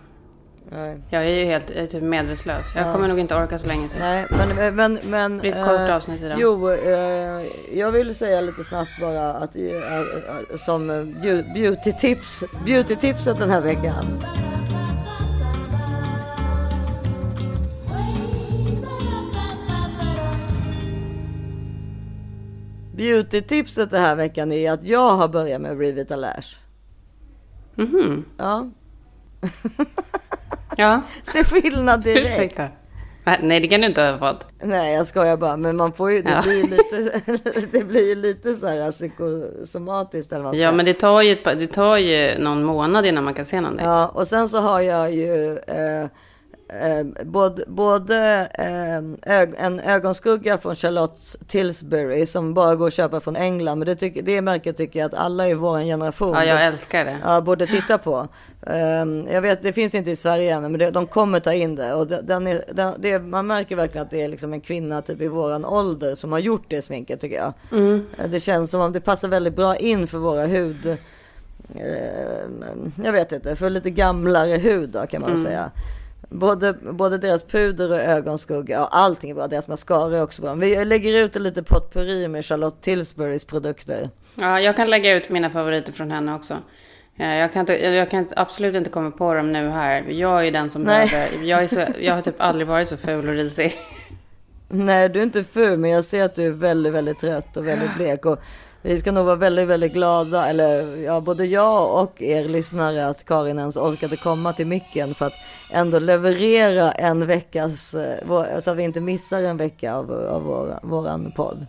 Nej. 0.72 1.02
Jag 1.10 1.26
är 1.26 1.30
ju 1.30 1.46
helt 1.46 1.70
är 1.70 1.88
typ 1.88 2.04
medvetslös. 2.04 2.66
Jag 2.76 2.92
kommer 2.94 3.08
nog 3.08 3.20
inte 3.20 3.36
orka 3.36 3.60
så 3.60 3.68
länge 3.68 3.90
till. 3.90 4.00
Nej, 4.00 4.26
men... 4.30 4.76
men, 4.76 5.00
men 5.04 5.36
Det 5.36 5.42
blir 5.42 5.52
ett 5.52 5.58
eh, 5.58 5.64
kort 5.66 5.90
avsnitt 5.90 6.22
idag. 6.22 6.38
Jo, 6.42 6.70
eh, 6.70 7.46
jag 7.74 7.92
vill 7.92 8.16
säga 8.16 8.42
lite 8.42 8.64
snabbt 8.64 8.92
bara 9.02 9.34
att 9.34 9.56
eh, 9.56 9.64
eh, 9.64 10.58
som 10.66 10.90
eh, 10.90 10.94
beau- 10.96 11.54
beauty-tips, 11.54 12.44
beauty-tipset 12.66 13.40
den 13.40 13.50
här 13.50 13.62
veckan. 13.62 14.06
Beauty-tipset 22.96 23.90
den 23.92 24.02
här 24.02 24.16
veckan 24.16 24.52
är 24.52 24.72
att 24.72 24.86
jag 24.86 25.16
har 25.16 25.28
börjat 25.28 25.62
med 25.62 25.80
Revitalash. 25.80 26.58
Mhm. 27.76 28.26
Ja, 28.38 28.70
Ja, 30.78 31.02
se 31.24 31.44
skillnad 31.44 32.04
direkt. 32.04 32.60
Nej, 33.42 33.60
det 33.60 33.68
kan 33.68 33.82
du 33.82 33.88
inte 33.88 34.02
ha 34.02 34.18
fått. 34.18 34.46
Nej, 34.64 34.94
jag 34.94 35.08
skojar 35.08 35.38
bara, 35.38 35.58
men 35.58 35.78
man 35.78 35.94
får 35.94 36.12
ju, 36.12 36.22
det 36.22 36.30
Ja. 36.32 36.42
blir 36.42 36.64
lite, 36.64 37.22
det 37.72 37.84
blir 37.84 38.10
ju 38.10 38.16
lite 38.16 38.56
så 38.56 38.68
här 38.68 38.92
psykosomatiskt 38.92 40.32
eller 40.34 40.44
vad 40.44 40.56
Ja, 40.56 40.72
men 40.72 40.86
det 40.86 40.94
tar, 40.94 41.22
ju 41.22 41.36
det 41.44 41.68
tar 41.68 41.98
ju 41.98 42.38
någon 42.40 42.64
månad 42.64 43.06
innan 43.06 43.24
man 43.24 43.34
kan 43.34 43.46
se 43.46 43.62
någonting. 43.62 43.86
Ja, 43.86 44.08
och 44.08 44.28
sen 44.28 44.50
så 44.50 44.58
har 44.60 44.82
jag 44.82 45.14
ju 45.14 45.58
eh, 45.58 46.06
eh, 46.82 47.26
både, 47.26 47.64
både 47.68 48.48
eh, 48.54 49.34
ög, 49.40 49.54
en 49.58 49.80
ögonskugga 49.80 50.58
från 50.58 50.76
Charlotte 50.76 51.20
Tilbury 51.48 52.26
som 52.26 52.54
bara 52.54 52.76
går 52.76 52.88
att 52.88 52.94
köpa 52.94 53.20
från 53.20 53.36
England. 53.36 53.80
Men 53.80 53.86
det, 53.86 53.96
tycker, 53.96 54.22
det 54.22 54.42
märket 54.42 54.78
tycker 54.78 55.00
jag 55.00 55.06
att 55.08 55.14
alla 55.14 55.50
i 55.50 55.54
vår 55.54 55.80
generation 55.80 56.34
Ja, 56.34 56.46
jag 56.46 56.66
älskar 56.66 57.06
det. 57.06 57.18
ja, 57.24 57.42
borde 57.42 57.68
titta 57.68 57.98
på. 57.98 58.28
Ehm, 58.68 59.28
jag 59.32 59.42
vet, 59.42 59.64
det 59.64 59.74
finns 59.74 59.94
inte 59.94 60.12
i 60.12 60.16
Sverige 60.16 60.54
ännu, 60.56 60.70
men 60.70 60.80
det, 60.80 60.92
de 60.92 61.08
kommer 61.08 61.40
ta 61.40 61.54
in 61.54 61.76
det. 61.76 61.94
Och 61.94 62.08
den 62.08 62.48
är, 62.48 62.64
den, 62.74 62.94
det, 63.00 63.20
man 63.20 63.48
märker 63.48 63.76
verkligen 63.76 64.06
att 64.06 64.12
det 64.12 64.22
är 64.22 64.28
liksom 64.28 64.54
en 64.54 64.62
kvinna 64.62 65.02
typ 65.02 65.22
i 65.22 65.28
våran 65.28 65.66
ålder 65.66 66.16
som 66.16 66.32
har 66.32 66.40
gjort 66.40 66.66
det 66.68 66.82
sminket 66.82 67.22
tycker 67.22 67.36
jag. 67.38 67.54
Eh, 68.18 68.28
Det 68.30 68.40
känns 68.40 68.72
som 68.72 68.82
om 68.82 68.92
det 68.94 69.02
passar 69.02 69.28
väldigt 69.28 69.56
bra 69.56 69.76
in 69.76 70.08
för 70.08 70.18
våra 70.18 70.46
hud. 70.46 70.86
eh, 71.76 71.86
jag 73.04 73.12
vet 73.14 73.32
inte, 73.32 73.56
för 73.56 73.70
lite 73.70 73.90
gamlare 73.90 74.56
hud 74.58 74.90
då 74.90 75.06
kan 75.08 75.22
man 75.22 75.32
väl 75.32 75.44
säga. 75.44 75.72
Både, 76.34 76.74
både 76.74 77.18
deras 77.18 77.44
puder 77.44 77.92
och 77.92 78.00
ögonskugga, 78.00 78.76
ja, 78.76 78.90
allting 78.92 79.30
är 79.30 79.36
bra. 79.36 79.48
Deras 79.48 79.68
mascara 79.68 80.18
är 80.18 80.24
också 80.24 80.42
bra. 80.42 80.54
Vi 80.54 80.86
lägger 80.86 81.24
ut 81.24 81.36
en 81.36 81.44
lite 81.44 81.64
potpurri 81.64 82.28
med 82.28 82.46
Charlotte 82.46 82.82
Tilburys 82.82 83.46
produkter. 83.46 84.10
Ja, 84.36 84.60
jag 84.60 84.76
kan 84.76 84.90
lägga 84.90 85.14
ut 85.14 85.30
mina 85.30 85.50
favoriter 85.50 85.92
från 85.92 86.12
henne 86.12 86.36
också. 86.36 86.58
Ja, 87.16 87.26
Jag 87.26 87.54
kan, 87.54 87.60
inte, 87.60 87.74
jag 87.74 88.10
kan 88.10 88.28
absolut 88.36 88.76
inte 88.76 88.90
komma 88.90 89.12
på 89.12 89.34
dem 89.34 89.54
nu 89.54 89.70
här. 89.70 90.06
Jag 90.10 90.48
är 90.48 90.52
den 90.52 90.70
som 90.70 90.82
Nej. 90.82 91.10
behöver... 91.10 91.44
Jag, 91.44 91.64
är 91.64 91.68
så, 91.68 91.86
jag 92.00 92.14
har 92.14 92.22
typ 92.22 92.36
aldrig 92.38 92.68
varit 92.68 92.90
så 92.90 92.98
ful 92.98 93.30
och 93.30 93.36
risig. 93.36 93.74
Nej, 94.70 95.10
du 95.10 95.20
är 95.20 95.24
inte 95.24 95.44
ful, 95.44 95.80
men 95.80 95.92
jag 95.92 96.06
ser 96.06 96.24
att 96.24 96.36
du 96.36 96.46
är 96.46 96.52
väldigt, 96.52 96.94
väldigt 96.94 97.20
trött 97.20 97.58
och 97.58 97.68
väldigt 97.68 97.96
blek. 97.96 98.26
Och 98.26 98.40
vi 98.86 99.00
ska 99.00 99.12
nog 99.12 99.26
vara 99.26 99.36
väldigt, 99.36 99.68
väldigt 99.68 99.94
glada, 99.94 100.50
eller 100.50 100.98
ja, 100.98 101.22
både 101.22 101.46
jag 101.46 102.04
och 102.04 102.22
er 102.22 102.50
lyssnare, 102.50 103.08
att 103.08 103.26
Karin 103.26 103.60
ens 103.60 103.78
orkade 103.78 104.18
komma 104.18 104.54
till 104.54 104.68
micken 104.68 105.16
för 105.16 105.26
att 105.26 105.34
ändå 105.72 106.00
leverera 106.00 106.92
en 106.92 107.26
veckas, 107.26 107.94
eh, 107.94 108.60
så 108.60 108.72
att 108.72 108.78
vi 108.78 108.84
inte 108.84 109.02
missar 109.02 109.44
en 109.44 109.58
vecka 109.58 109.96
av, 109.96 110.12
av 110.12 110.44
vår, 110.44 110.80
våran 110.84 111.32
podd. 111.32 111.66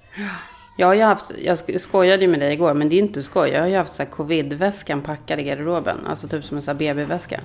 Jag 0.76 0.86
har 0.86 0.96
haft, 0.96 1.32
jag 1.38 1.80
skojade 1.80 2.22
ju 2.22 2.28
med 2.28 2.40
dig 2.40 2.52
igår, 2.52 2.74
men 2.74 2.88
det 2.88 2.96
är 2.96 3.00
inte 3.00 3.22
skoj. 3.22 3.50
Jag 3.50 3.60
har 3.60 3.68
ju 3.68 3.76
haft 3.76 3.92
så 3.92 4.02
här 4.02 4.10
covid-väskan 4.10 5.02
packad 5.02 5.40
i 5.40 5.42
garderoben. 5.42 6.06
Alltså 6.06 6.28
typ 6.28 6.44
som 6.44 6.60
en 6.68 6.76
BB-väska. 6.76 7.40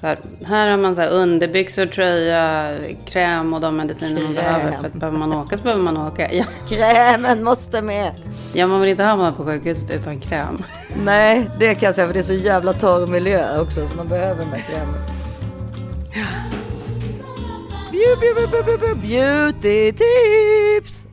Så 0.00 0.06
här, 0.06 0.18
här 0.46 0.70
har 0.70 0.76
man 0.76 0.94
så 0.94 1.00
här 1.00 1.10
underbyxor, 1.10 1.86
tröja, 1.86 2.74
kräm 3.06 3.54
och 3.54 3.60
de 3.60 3.76
mediciner 3.76 4.22
man 4.22 4.34
behöver. 4.34 4.72
För 4.78 4.86
att 4.86 4.92
behöver 4.94 5.18
man 5.18 5.32
åka 5.32 5.56
så 5.56 5.62
behöver 5.62 5.82
man 5.82 5.96
åka. 5.96 6.32
Ja, 6.34 6.44
Krämen 6.68 7.44
måste 7.44 7.82
med. 7.82 8.12
ja 8.54 8.66
man 8.66 8.80
vill 8.80 8.90
inte 8.90 9.02
hamna 9.02 9.32
på 9.32 9.44
sjukhuset 9.44 9.90
utan 9.90 10.20
kräm. 10.20 10.58
Nej, 11.04 11.50
det 11.58 11.74
kan 11.74 11.86
jag 11.86 11.94
säga 11.94 12.06
för 12.06 12.14
det 12.14 12.20
är 12.20 12.22
så 12.24 12.32
jävla 12.32 12.72
torr 12.72 13.06
miljö 13.06 13.60
också 13.60 13.86
så 13.86 13.96
man 13.96 14.08
behöver 14.08 14.40
den 14.44 14.50
där 14.50 14.64
krämen. 14.70 14.94
Beau- 17.92 18.16
beau- 18.20 18.34
beau- 18.34 18.62
beau- 18.64 18.78
beau- 18.78 18.94
Beauty 19.02 19.92
tips! 19.92 21.06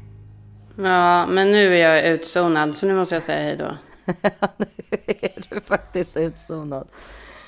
Ja, 0.77 1.25
men 1.27 1.51
nu 1.51 1.77
är 1.77 1.89
jag 1.89 2.07
utzonad 2.13 2.75
så 2.77 2.85
nu 2.85 2.95
måste 2.95 3.15
jag 3.15 3.23
säga 3.23 3.41
hej 3.43 3.57
då. 3.57 3.77
nu 4.57 4.65
är 5.07 5.43
du 5.49 5.61
faktiskt 5.61 6.17
utzonad. 6.17 6.87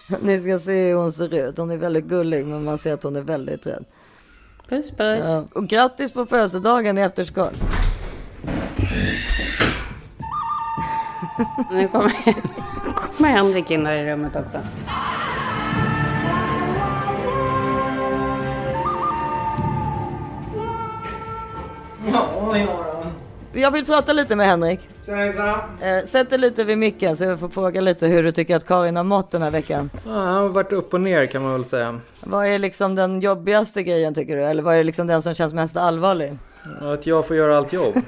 Ni 0.21 0.41
ska 0.41 0.59
se 0.59 0.87
hur 0.87 0.95
hon 0.95 1.11
ser 1.11 1.33
ut. 1.33 1.57
Hon 1.57 1.71
är 1.71 1.77
väldigt 1.77 2.05
gullig 2.05 2.45
men 2.45 2.63
man 2.63 2.77
ser 2.77 2.93
att 2.93 3.03
hon 3.03 3.15
är 3.15 3.21
väldigt 3.21 3.67
rädd. 3.67 3.85
Puss 4.69 4.91
puss. 4.91 5.25
Ja. 5.25 5.45
Och 5.53 5.67
grattis 5.67 6.11
på 6.11 6.25
födelsedagen 6.25 6.97
i 6.97 7.01
efterskott. 7.01 7.53
Nu 11.71 11.87
kommer, 11.87 12.11
kommer 13.17 13.29
Henrik 13.29 13.71
in 13.71 13.83
där 13.83 13.93
i 13.93 14.11
rummet 14.11 14.35
också. 14.35 14.57
Jag 23.53 23.71
vill 23.71 23.85
prata 23.85 24.13
lite 24.13 24.35
med 24.35 24.47
Henrik. 24.47 24.89
Eh, 25.09 26.05
sätt 26.05 26.29
dig 26.29 26.39
lite 26.39 26.63
vid 26.63 26.77
micken 26.77 27.15
så 27.17 27.23
jag 27.23 27.39
får 27.39 27.49
fråga 27.49 27.81
lite 27.81 28.07
hur 28.07 28.23
du 28.23 28.31
tycker 28.31 28.55
att 28.55 28.67
Karin 28.67 28.95
har 28.95 29.03
mått 29.03 29.31
den 29.31 29.41
här 29.41 29.51
veckan. 29.51 29.89
Ja, 30.05 30.11
han 30.11 30.33
har 30.33 30.49
varit 30.49 30.71
upp 30.73 30.93
och 30.93 31.01
ner 31.01 31.25
kan 31.25 31.41
man 31.41 31.53
väl 31.53 31.65
säga. 31.65 31.99
Vad 32.23 32.45
är 32.47 32.59
liksom 32.59 32.95
den 32.95 33.21
jobbigaste 33.21 33.83
grejen 33.83 34.13
tycker 34.13 34.35
du? 34.35 34.43
Eller 34.43 34.63
vad 34.63 34.75
är 34.75 34.83
liksom 34.83 35.07
den 35.07 35.21
som 35.21 35.33
känns 35.33 35.53
mest 35.53 35.77
allvarlig? 35.77 36.37
Att 36.81 37.07
jag 37.07 37.27
får 37.27 37.35
göra 37.35 37.57
allt 37.57 37.73
jobb. 37.73 37.95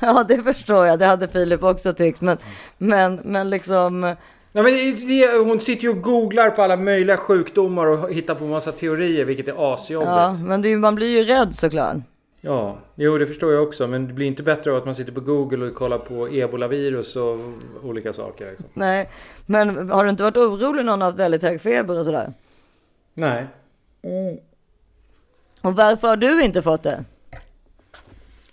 Ja, 0.00 0.24
det 0.28 0.42
förstår 0.42 0.86
jag. 0.86 0.98
Det 0.98 1.06
hade 1.06 1.28
Filip 1.28 1.62
också 1.62 1.92
tyckt. 1.92 2.20
Men, 2.20 2.38
men, 2.78 3.20
men 3.24 3.50
liksom... 3.50 4.00
Nej, 4.00 4.16
men 4.64 4.64
det, 5.08 5.36
hon 5.44 5.60
sitter 5.60 5.82
ju 5.82 5.88
och 5.88 6.02
googlar 6.02 6.50
på 6.50 6.62
alla 6.62 6.76
möjliga 6.76 7.16
sjukdomar 7.16 7.86
och 7.86 8.12
hittar 8.12 8.34
på 8.34 8.44
massa 8.44 8.72
teorier 8.72 9.24
vilket 9.24 9.48
är 9.48 9.74
asjobbigt. 9.74 10.08
Ja, 10.10 10.22
Ja. 10.22 10.34
men 10.44 10.62
det, 10.62 10.76
man 10.76 10.94
blir 10.94 11.18
ju 11.18 11.24
rädd 11.24 11.54
såklart. 11.54 11.96
Ja, 12.44 12.78
jo 12.94 13.18
det 13.18 13.26
förstår 13.26 13.52
jag 13.52 13.62
också. 13.62 13.86
Men 13.86 14.06
det 14.06 14.12
blir 14.12 14.26
inte 14.26 14.42
bättre 14.42 14.70
av 14.70 14.76
att 14.76 14.84
man 14.84 14.94
sitter 14.94 15.12
på 15.12 15.20
Google 15.20 15.66
och 15.66 15.74
kollar 15.74 15.98
på 15.98 16.28
ebolavirus 16.28 17.16
och 17.16 17.38
olika 17.82 18.12
saker. 18.12 18.50
Liksom. 18.50 18.66
Nej, 18.74 19.10
men 19.46 19.90
har 19.90 20.04
du 20.04 20.10
inte 20.10 20.22
varit 20.22 20.36
orolig 20.36 20.84
någon 20.84 21.00
har 21.00 21.08
haft 21.08 21.18
väldigt 21.18 21.42
hög 21.42 21.60
feber 21.60 21.98
och 21.98 22.04
sådär? 22.04 22.32
Nej. 23.14 23.46
Och 25.60 25.76
varför 25.76 26.08
har 26.08 26.16
du 26.16 26.42
inte 26.44 26.62
fått 26.62 26.82
det? 26.82 27.04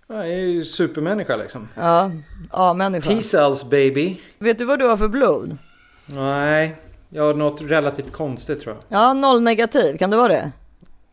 Jag 0.07 0.19
är 0.19 0.39
ju 0.39 0.65
supermänniska 0.65 1.35
liksom. 1.35 1.67
Ja, 1.75 2.11
A-människa. 2.51 3.09
T-cells 3.09 3.69
baby. 3.69 4.21
Vet 4.39 4.57
du 4.57 4.65
vad 4.65 4.79
du 4.79 4.87
har 4.87 4.97
för 4.97 5.07
blod? 5.07 5.57
Nej, 6.05 6.75
jag 7.09 7.23
har 7.23 7.33
något 7.33 7.61
relativt 7.61 8.11
konstigt 8.11 8.61
tror 8.61 8.75
jag. 8.75 8.99
Ja, 8.99 9.13
noll 9.13 9.41
negativ. 9.41 9.97
Kan 9.97 10.09
det 10.09 10.17
vara 10.17 10.27
det? 10.27 10.51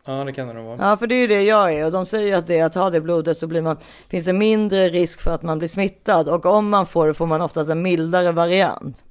Ja, 0.09 0.25
det 0.25 0.33
kan 0.33 0.49
det 0.49 0.55
nog 0.55 0.65
vara. 0.65 0.77
Ja, 0.91 0.97
för 0.97 1.07
det 1.07 1.15
är 1.15 1.21
ju 1.21 1.27
det 1.27 1.43
jag 1.43 1.75
är. 1.75 1.87
Och 1.87 1.93
de 1.93 2.07
säger 2.07 2.27
ju 2.27 2.33
att 2.33 2.47
det 2.47 2.61
att 2.61 2.75
ha 2.75 2.91
det 2.91 3.01
blodet 3.01 3.39
så 3.39 3.47
blir 3.47 3.63
man, 3.63 3.77
finns 4.09 4.25
det 4.25 4.33
mindre 4.33 4.89
risk 4.89 5.21
för 5.21 5.31
att 5.31 5.43
man 5.43 5.59
blir 5.59 5.69
smittad. 5.69 6.29
Och 6.29 6.47
om 6.47 6.69
man 6.69 6.87
får 6.87 7.07
det 7.07 7.15
får 7.15 7.27
man 7.27 7.41
oftast 7.41 7.71
en 7.71 7.83
mildare 7.83 8.33
variant. 8.33 9.03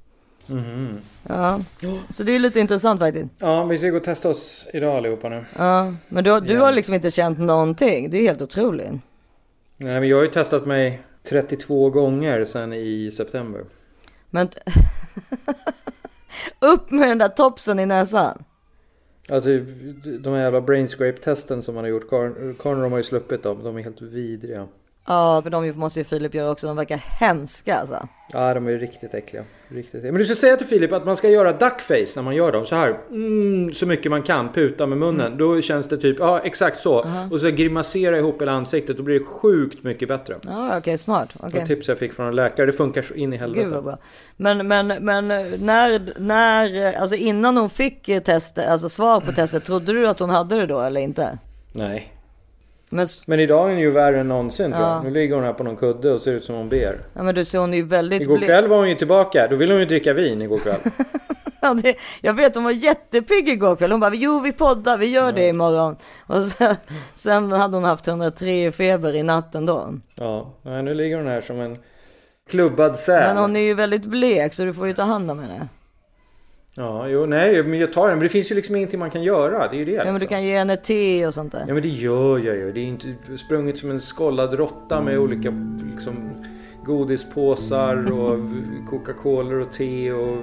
Mhm. 0.45 0.97
Ja, 1.23 1.59
så 2.09 2.23
det 2.23 2.31
är 2.31 2.39
lite 2.39 2.59
intressant 2.59 2.99
faktiskt. 2.99 3.27
Ja, 3.37 3.63
vi 3.63 3.77
ska 3.77 3.89
gå 3.89 3.97
och 3.97 4.03
testa 4.03 4.29
oss 4.29 4.67
idag 4.73 4.97
allihopa 4.97 5.29
nu. 5.29 5.45
Ja, 5.57 5.93
men 6.07 6.23
du, 6.23 6.39
du 6.39 6.57
har 6.57 6.71
liksom 6.71 6.93
inte 6.93 7.11
känt 7.11 7.39
någonting. 7.39 8.09
Det 8.09 8.17
är 8.17 8.21
helt 8.21 8.41
otroligt. 8.41 8.91
Nej, 9.77 9.99
men 9.99 10.09
jag 10.09 10.17
har 10.17 10.23
ju 10.23 10.29
testat 10.29 10.65
mig 10.65 11.01
32 11.29 11.89
gånger 11.89 12.45
sedan 12.45 12.73
i 12.73 13.11
september. 13.11 13.61
Men 14.29 14.49
upp 16.59 16.91
med 16.91 17.09
den 17.09 17.17
där 17.17 17.27
topsen 17.27 17.79
i 17.79 17.85
näsan. 17.85 18.43
Alltså 19.29 19.49
de 20.19 20.29
här 20.29 20.41
jävla 20.41 20.61
brainscrape 20.61 21.21
testen 21.21 21.61
som 21.61 21.75
man 21.75 21.83
har 21.83 21.89
gjort. 21.89 22.09
Karin 22.59 22.91
har 22.91 22.97
ju 22.97 23.03
sluppit 23.03 23.43
dem. 23.43 23.63
De 23.63 23.77
är 23.77 23.83
helt 23.83 24.01
vidriga. 24.01 24.67
Ja, 25.07 25.41
för 25.43 25.49
de 25.49 25.71
måste 25.71 25.99
ju 25.99 26.03
Filip 26.03 26.33
göra 26.33 26.51
också. 26.51 26.67
De 26.67 26.75
verkar 26.75 26.97
hemska 26.97 27.75
alltså. 27.75 28.07
Ja, 28.31 28.53
de 28.53 28.67
är 28.67 28.71
ju 28.71 28.77
riktigt 28.77 29.13
äckliga. 29.13 29.43
Riktigt 29.67 29.95
äckliga. 29.95 30.11
Men 30.11 30.19
du 30.19 30.25
ska 30.25 30.35
säga 30.35 30.57
till 30.57 30.67
Filip 30.67 30.91
att 30.91 31.05
man 31.05 31.17
ska 31.17 31.29
göra 31.29 31.51
duckface 31.51 32.13
när 32.15 32.21
man 32.21 32.35
gör 32.35 32.51
dem. 32.51 32.65
Så 32.65 32.75
här. 32.75 32.97
Mm, 33.09 33.73
så 33.73 33.85
mycket 33.85 34.11
man 34.11 34.23
kan. 34.23 34.53
Puta 34.53 34.85
med 34.85 34.97
munnen. 34.97 35.37
Då 35.37 35.61
känns 35.61 35.87
det 35.87 35.97
typ, 35.97 36.19
ja 36.19 36.39
exakt 36.39 36.77
så. 36.77 37.05
Och 37.31 37.41
så 37.41 37.49
grimasera 37.49 38.17
ihop 38.17 38.41
hela 38.41 38.51
ansiktet. 38.51 38.97
Då 38.97 39.03
blir 39.03 39.19
det 39.19 39.25
sjukt 39.25 39.83
mycket 39.83 40.07
bättre. 40.07 40.35
Ja, 40.45 40.77
okej, 40.77 40.97
smart. 40.97 41.29
Det 41.51 41.59
var 41.59 41.65
tips 41.65 41.87
jag 41.87 41.97
fick 41.97 42.13
från 42.13 42.27
en 42.27 42.35
läkare. 42.35 42.65
Det 42.65 42.73
funkar 42.73 43.01
så 43.01 43.13
in 43.13 43.33
i 43.33 43.37
helvete. 43.37 43.63
Gud 43.63 43.73
vad 43.73 43.83
bra. 43.83 43.97
Men, 44.37 44.67
men, 44.67 44.87
men 44.87 45.27
när, 45.27 46.19
när, 46.19 46.93
alltså 46.93 47.15
innan 47.15 47.57
hon 47.57 47.69
fick 47.69 48.05
testet, 48.25 48.67
alltså 48.67 48.89
svar 48.89 49.19
på 49.19 49.31
testet, 49.31 49.65
trodde 49.65 49.93
du 49.93 50.07
att 50.07 50.19
hon 50.19 50.29
hade 50.29 50.55
det 50.55 50.65
då 50.65 50.81
eller 50.81 51.01
inte? 51.01 51.37
Nej. 51.73 52.16
Men, 52.89 53.07
Men 53.25 53.39
idag 53.39 53.65
är 53.67 53.69
hon 53.73 53.79
ju 53.79 53.91
värre 53.91 54.19
än 54.19 54.27
någonsin 54.27 54.71
tror 54.71 54.83
Ja. 54.83 54.93
jag. 54.95 55.03
Nu 55.03 55.09
ligger 55.09 55.35
hon 55.35 55.43
här 55.43 55.53
på 55.53 55.63
någon 55.63 55.75
kudde 55.75 56.11
och 56.11 56.21
ser 56.21 56.31
ut 56.31 56.45
som 56.45 56.55
hon 56.55 56.69
ber. 56.69 56.99
ja, 57.13 57.23
men 57.23 57.35
du 57.35 57.45
ser 57.45 57.59
hon 57.59 57.73
är 57.73 57.77
ju 57.77 57.83
väldigt 57.83 58.21
Igår 58.21 58.39
kväll 58.39 58.67
var 58.67 58.77
hon 58.77 58.89
ju 58.89 58.95
tillbaka. 58.95 59.47
Då 59.47 59.55
ville 59.55 59.73
hon 59.73 59.79
ju 59.79 59.85
dricka 59.85 60.13
vin 60.13 60.41
igår 60.41 60.59
kväll. 60.59 60.79
Ja, 61.61 61.73
det, 61.73 61.95
jag 62.21 62.33
vet 62.33 62.55
hon 62.55 62.63
var 62.63 62.71
jättepigg 62.71 63.49
igår 63.49 63.75
kväll. 63.75 63.91
Hon 63.91 63.99
bara, 63.99 64.13
jo 64.13 64.39
vi 64.39 64.51
poddar, 64.51 64.97
vi 64.97 65.05
gör 65.05 65.31
det 65.31 65.47
imorgon. 65.47 65.95
Och 66.27 66.45
sen, 66.45 66.75
sen 67.15 67.51
hade 67.51 67.77
hon 67.77 67.83
haft 67.83 68.07
103 68.07 68.65
i 68.65 68.71
feber 68.71 69.15
i 69.15 69.23
natten 69.23 69.65
då. 69.65 69.93
Ja, 70.15 70.53
nu 70.63 70.93
ligger 70.93 71.17
hon 71.17 71.27
här 71.27 71.41
som 71.41 71.59
en 71.59 71.77
klubbad 72.49 72.97
säl. 72.97 73.27
Men 73.27 73.37
hon 73.37 73.55
är 73.55 73.59
ju 73.61 73.73
väldigt 73.73 74.05
blek 74.05 74.53
så 74.53 74.63
du 74.63 74.73
får 74.73 74.87
ju 74.87 74.93
ta 74.93 75.01
hand 75.03 75.31
om 75.31 75.39
henne. 75.39 75.67
Ja, 76.79 77.07
jo, 77.07 77.25
nej, 77.25 77.63
men 77.63 77.79
jag 77.79 77.93
tar 77.93 78.07
den. 78.07 78.17
Men 78.17 78.23
det 78.23 78.29
finns 78.29 78.51
ju 78.51 78.55
liksom 78.55 78.75
ingenting 78.75 78.99
man 78.99 79.09
kan 79.09 79.23
göra. 79.23 79.67
Det 79.67 79.75
är 79.75 79.79
ju 79.79 79.85
det. 79.85 79.91
Ja 79.91 80.03
men 80.03 80.13
du 80.13 80.19
liksom. 80.19 80.35
kan 80.35 80.45
ge 80.45 80.57
henne 80.57 80.77
te 80.77 81.27
och 81.27 81.33
sånt 81.33 81.51
där. 81.51 81.63
Ja, 81.67 81.73
men 81.73 81.83
det 81.83 81.89
gör 81.89 82.39
jag 82.39 82.55
ju. 82.55 82.71
Det 82.71 82.79
är 82.79 82.83
inte 82.83 83.07
sprungit 83.37 83.77
som 83.77 83.91
en 83.91 83.99
skållad 83.99 84.53
råtta 84.53 85.01
med 85.01 85.19
olika 85.19 85.53
liksom, 85.91 86.29
godispåsar 86.85 88.11
och 88.11 88.39
Coca-Cola 88.89 89.61
och 89.61 89.71
te 89.71 90.11
och 90.11 90.37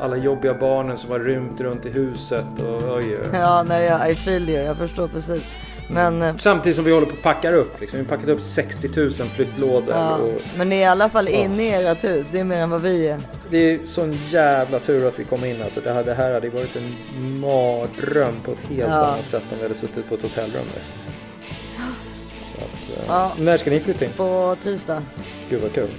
alla 0.00 0.16
jobbiga 0.16 0.54
barnen 0.54 0.96
som 0.96 1.10
har 1.10 1.18
rymt 1.18 1.60
runt 1.60 1.86
i 1.86 1.90
huset. 1.90 2.46
Och, 2.58 2.96
oj, 2.96 3.04
oj. 3.06 3.28
Ja, 3.32 3.64
nej, 3.68 4.12
I 4.12 4.14
feel 4.14 4.48
you, 4.48 4.62
jag 4.62 4.76
förstår 4.76 5.08
precis. 5.08 5.42
Men, 5.90 6.22
eh, 6.22 6.36
Samtidigt 6.36 6.76
som 6.76 6.84
vi 6.84 6.92
håller 6.92 7.06
på 7.06 7.12
att 7.12 7.22
packa 7.22 7.52
upp. 7.52 7.80
Liksom. 7.80 7.98
Vi 7.98 8.04
har 8.04 8.16
packat 8.16 8.28
upp 8.28 8.42
60 8.42 8.88
000 8.96 9.10
flyttlådor. 9.10 9.94
ja, 9.94 10.16
Och 10.16 10.40
men 10.56 10.68
ni 10.68 10.76
är 10.76 10.80
i 10.80 10.84
alla 10.84 11.08
fall 11.08 11.28
inne 11.28 11.62
i 11.80 11.86
ert 11.86 12.04
hus, 12.04 12.26
det 12.32 12.40
är 12.40 12.44
mer 12.44 12.60
än 12.60 12.70
vad 12.70 12.82
vi 12.82 13.08
är. 13.08 13.20
det 13.50 13.58
är 13.58 13.78
sån 13.86 14.18
jävla 14.30 14.78
tur 14.78 15.08
att 15.08 15.18
vi 15.18 15.24
kom 15.24 15.44
in. 15.44 15.62
Alltså, 15.62 15.80
det, 15.80 15.92
här, 15.92 16.04
det 16.04 16.14
här 16.14 16.32
hade 16.34 16.48
varit 16.48 16.76
en 16.76 16.94
mardröm 17.40 18.34
på 18.44 18.52
ett 18.52 18.58
helt 18.68 18.80
Ja. 18.90 19.06
annat 19.06 19.28
sätt 19.30 19.42
om 19.50 19.56
vi 19.56 19.62
hade 19.62 19.74
suttit 19.74 20.08
på 20.08 20.14
ett 20.14 20.22
hotellrum. 20.22 20.62
Så 22.56 22.60
att, 22.64 22.98
eh, 22.98 23.04
Ja. 23.08 23.32
När 23.38 23.56
ska 23.56 23.70
ni 23.70 23.80
flytta 23.80 24.04
in? 24.04 24.10
På 24.16 24.56
tisdag. 24.62 25.02
Gud 25.50 25.62
vad 25.62 25.72
kul. 25.72 25.90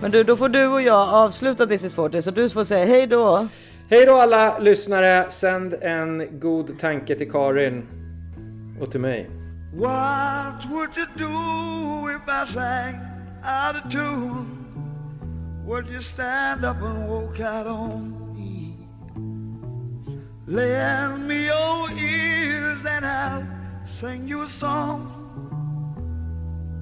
Men 0.00 0.10
du, 0.10 0.24
då 0.24 0.36
får 0.36 0.48
du 0.48 0.66
och 0.66 0.82
jag 0.82 1.08
avsluta 1.14 1.66
This 1.66 1.84
is 1.84 1.94
40 1.94 2.22
så 2.22 2.30
du 2.30 2.48
får 2.48 2.64
säga 2.64 2.86
hej 2.86 3.06
då. 3.06 3.48
Hej 3.90 4.06
då 4.06 4.14
alla 4.16 4.58
lyssnare. 4.58 5.26
Sänd 5.30 5.74
en 5.80 6.26
god 6.40 6.78
tanke 6.78 7.14
till 7.14 7.30
Karin. 7.30 7.82
Och 8.80 8.90
till 8.90 9.00
mig. 9.00 9.30
What 9.72 10.64
would 10.70 10.96
you 10.96 11.06
do 11.16 12.08
if 12.08 12.28
I 12.28 12.46
sang 12.46 13.00
out 13.44 13.76
of 13.76 13.90
tune? 13.92 14.46
Would 15.66 15.88
you 15.88 16.00
stand 16.00 16.64
up 16.64 16.80
and 16.82 17.08
walk 17.08 17.40
out 17.40 17.66
on 17.66 18.34
me? 18.34 18.76
Lend 20.46 21.26
me 21.28 21.46
your 21.46 21.90
ears 21.90 22.84
and 22.86 23.04
I'll 23.04 23.46
sing 24.00 24.28
you 24.28 24.42
a 24.42 24.48
song. 24.48 25.12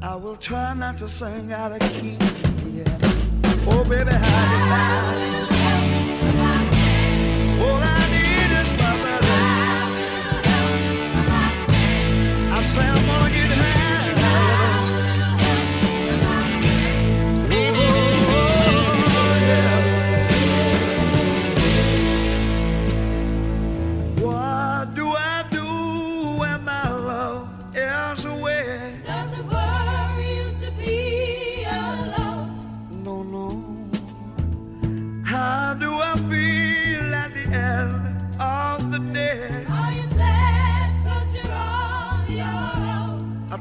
I 0.02 0.16
will 0.16 0.36
try 0.36 0.74
not 0.74 0.98
to 0.98 1.08
sing 1.08 1.52
out 1.52 1.72
of 1.72 1.80
key. 1.80 2.18
Yeah. 2.74 2.98
Oh, 3.66 3.84
baby, 3.88 4.10
how 4.10 4.52
you 4.52 4.58
like? 4.70 5.34
All 7.62 7.82
I 7.82 8.10
need 8.10 8.23
I 12.76 13.23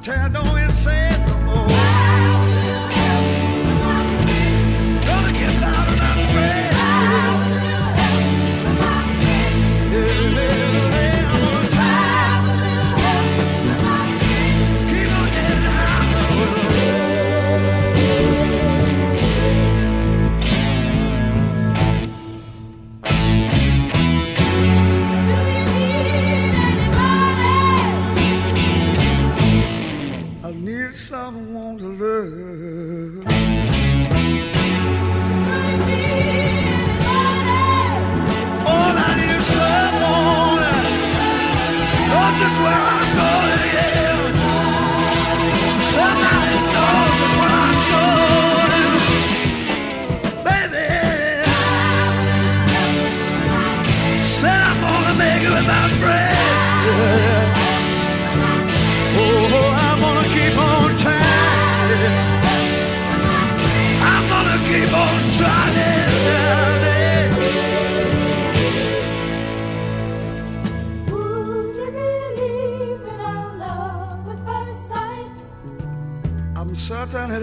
Tear 0.04 0.28
don't 0.28 0.58
it 0.58 0.70
say 0.74 1.18
no 1.26 1.38
more. 1.44 1.73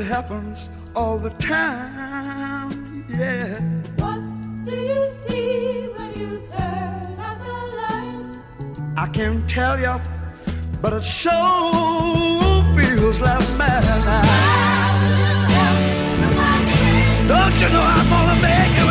It 0.01 0.07
happens 0.07 0.69
all 0.97 1.19
the 1.19 1.31
time. 1.31 3.05
Yeah. 3.09 3.61
What 4.03 4.21
do 4.65 4.75
you 4.75 5.13
see 5.13 5.89
when 5.95 6.11
you 6.19 6.43
turn 6.51 7.21
out 7.27 7.39
the 7.49 7.59
light? 7.81 8.25
I 8.97 9.07
can't 9.13 9.49
tell 9.49 9.79
you, 9.79 10.01
but 10.81 10.93
it 10.95 11.05
sure 11.05 12.65
feels 12.77 13.21
like 13.21 13.47
madness. 13.59 14.07
Don't 17.29 17.57
you 17.63 17.69
know 17.75 17.85
I'm 17.97 18.09
gonna 18.15 18.39
make 18.49 18.75
it 18.81 18.89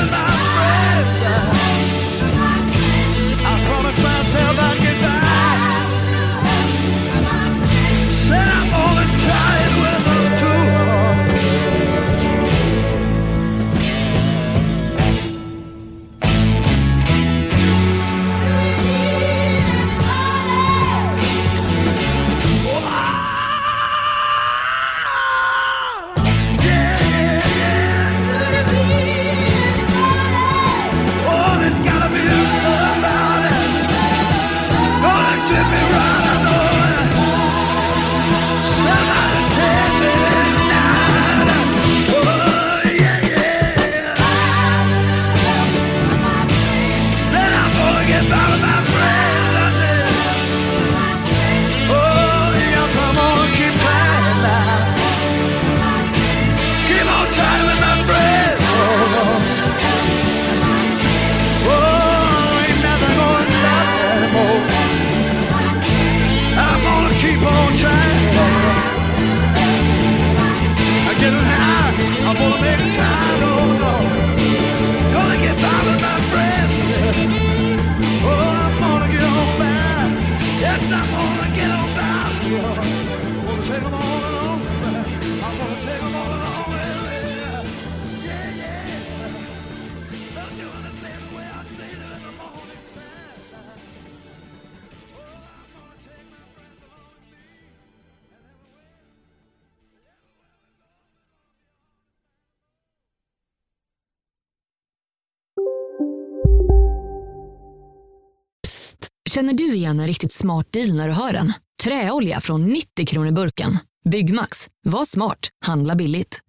Känner 109.30 109.54
du 109.54 109.74
igen 109.76 110.00
en 110.00 110.08
riktigt 110.08 110.32
smart 110.32 110.68
deal 110.72 110.94
när 110.94 111.08
du 111.08 111.14
hör 111.14 111.34
den? 111.34 111.54
Träolja 111.84 112.40
från 112.40 112.66
90 112.66 113.06
kronor 113.06 113.32
burken. 113.32 113.78
Byggmax. 114.10 114.68
Var 114.86 115.06
smart. 115.06 115.40
Handla 115.66 115.96
billigt. 115.96 116.40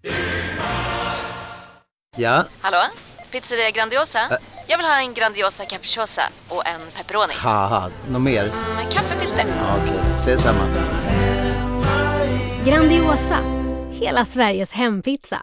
Ja, 2.17 2.45
Hallå? 2.61 2.79
Pizzeria 3.33 3.71
Grandiosa? 3.71 4.19
Jag 4.69 4.79
vill 4.79 4.87
ha 4.87 5.01
en 5.01 5.15
Grandiosa 5.15 5.65
capriciosa 5.65 6.23
och 6.49 6.67
en 6.67 6.81
pepperoni. 6.97 7.35
något 8.11 8.23
mer? 8.23 8.45
Med 8.77 8.93
kaffefilter. 8.93 9.45
Ja, 9.59 9.77
Okej, 9.83 10.01
ses 10.17 10.43
samma. 10.43 10.65
Grandiosa, 12.67 13.39
hela 13.93 14.25
Sveriges 14.25 14.73
hempizza. 14.73 15.43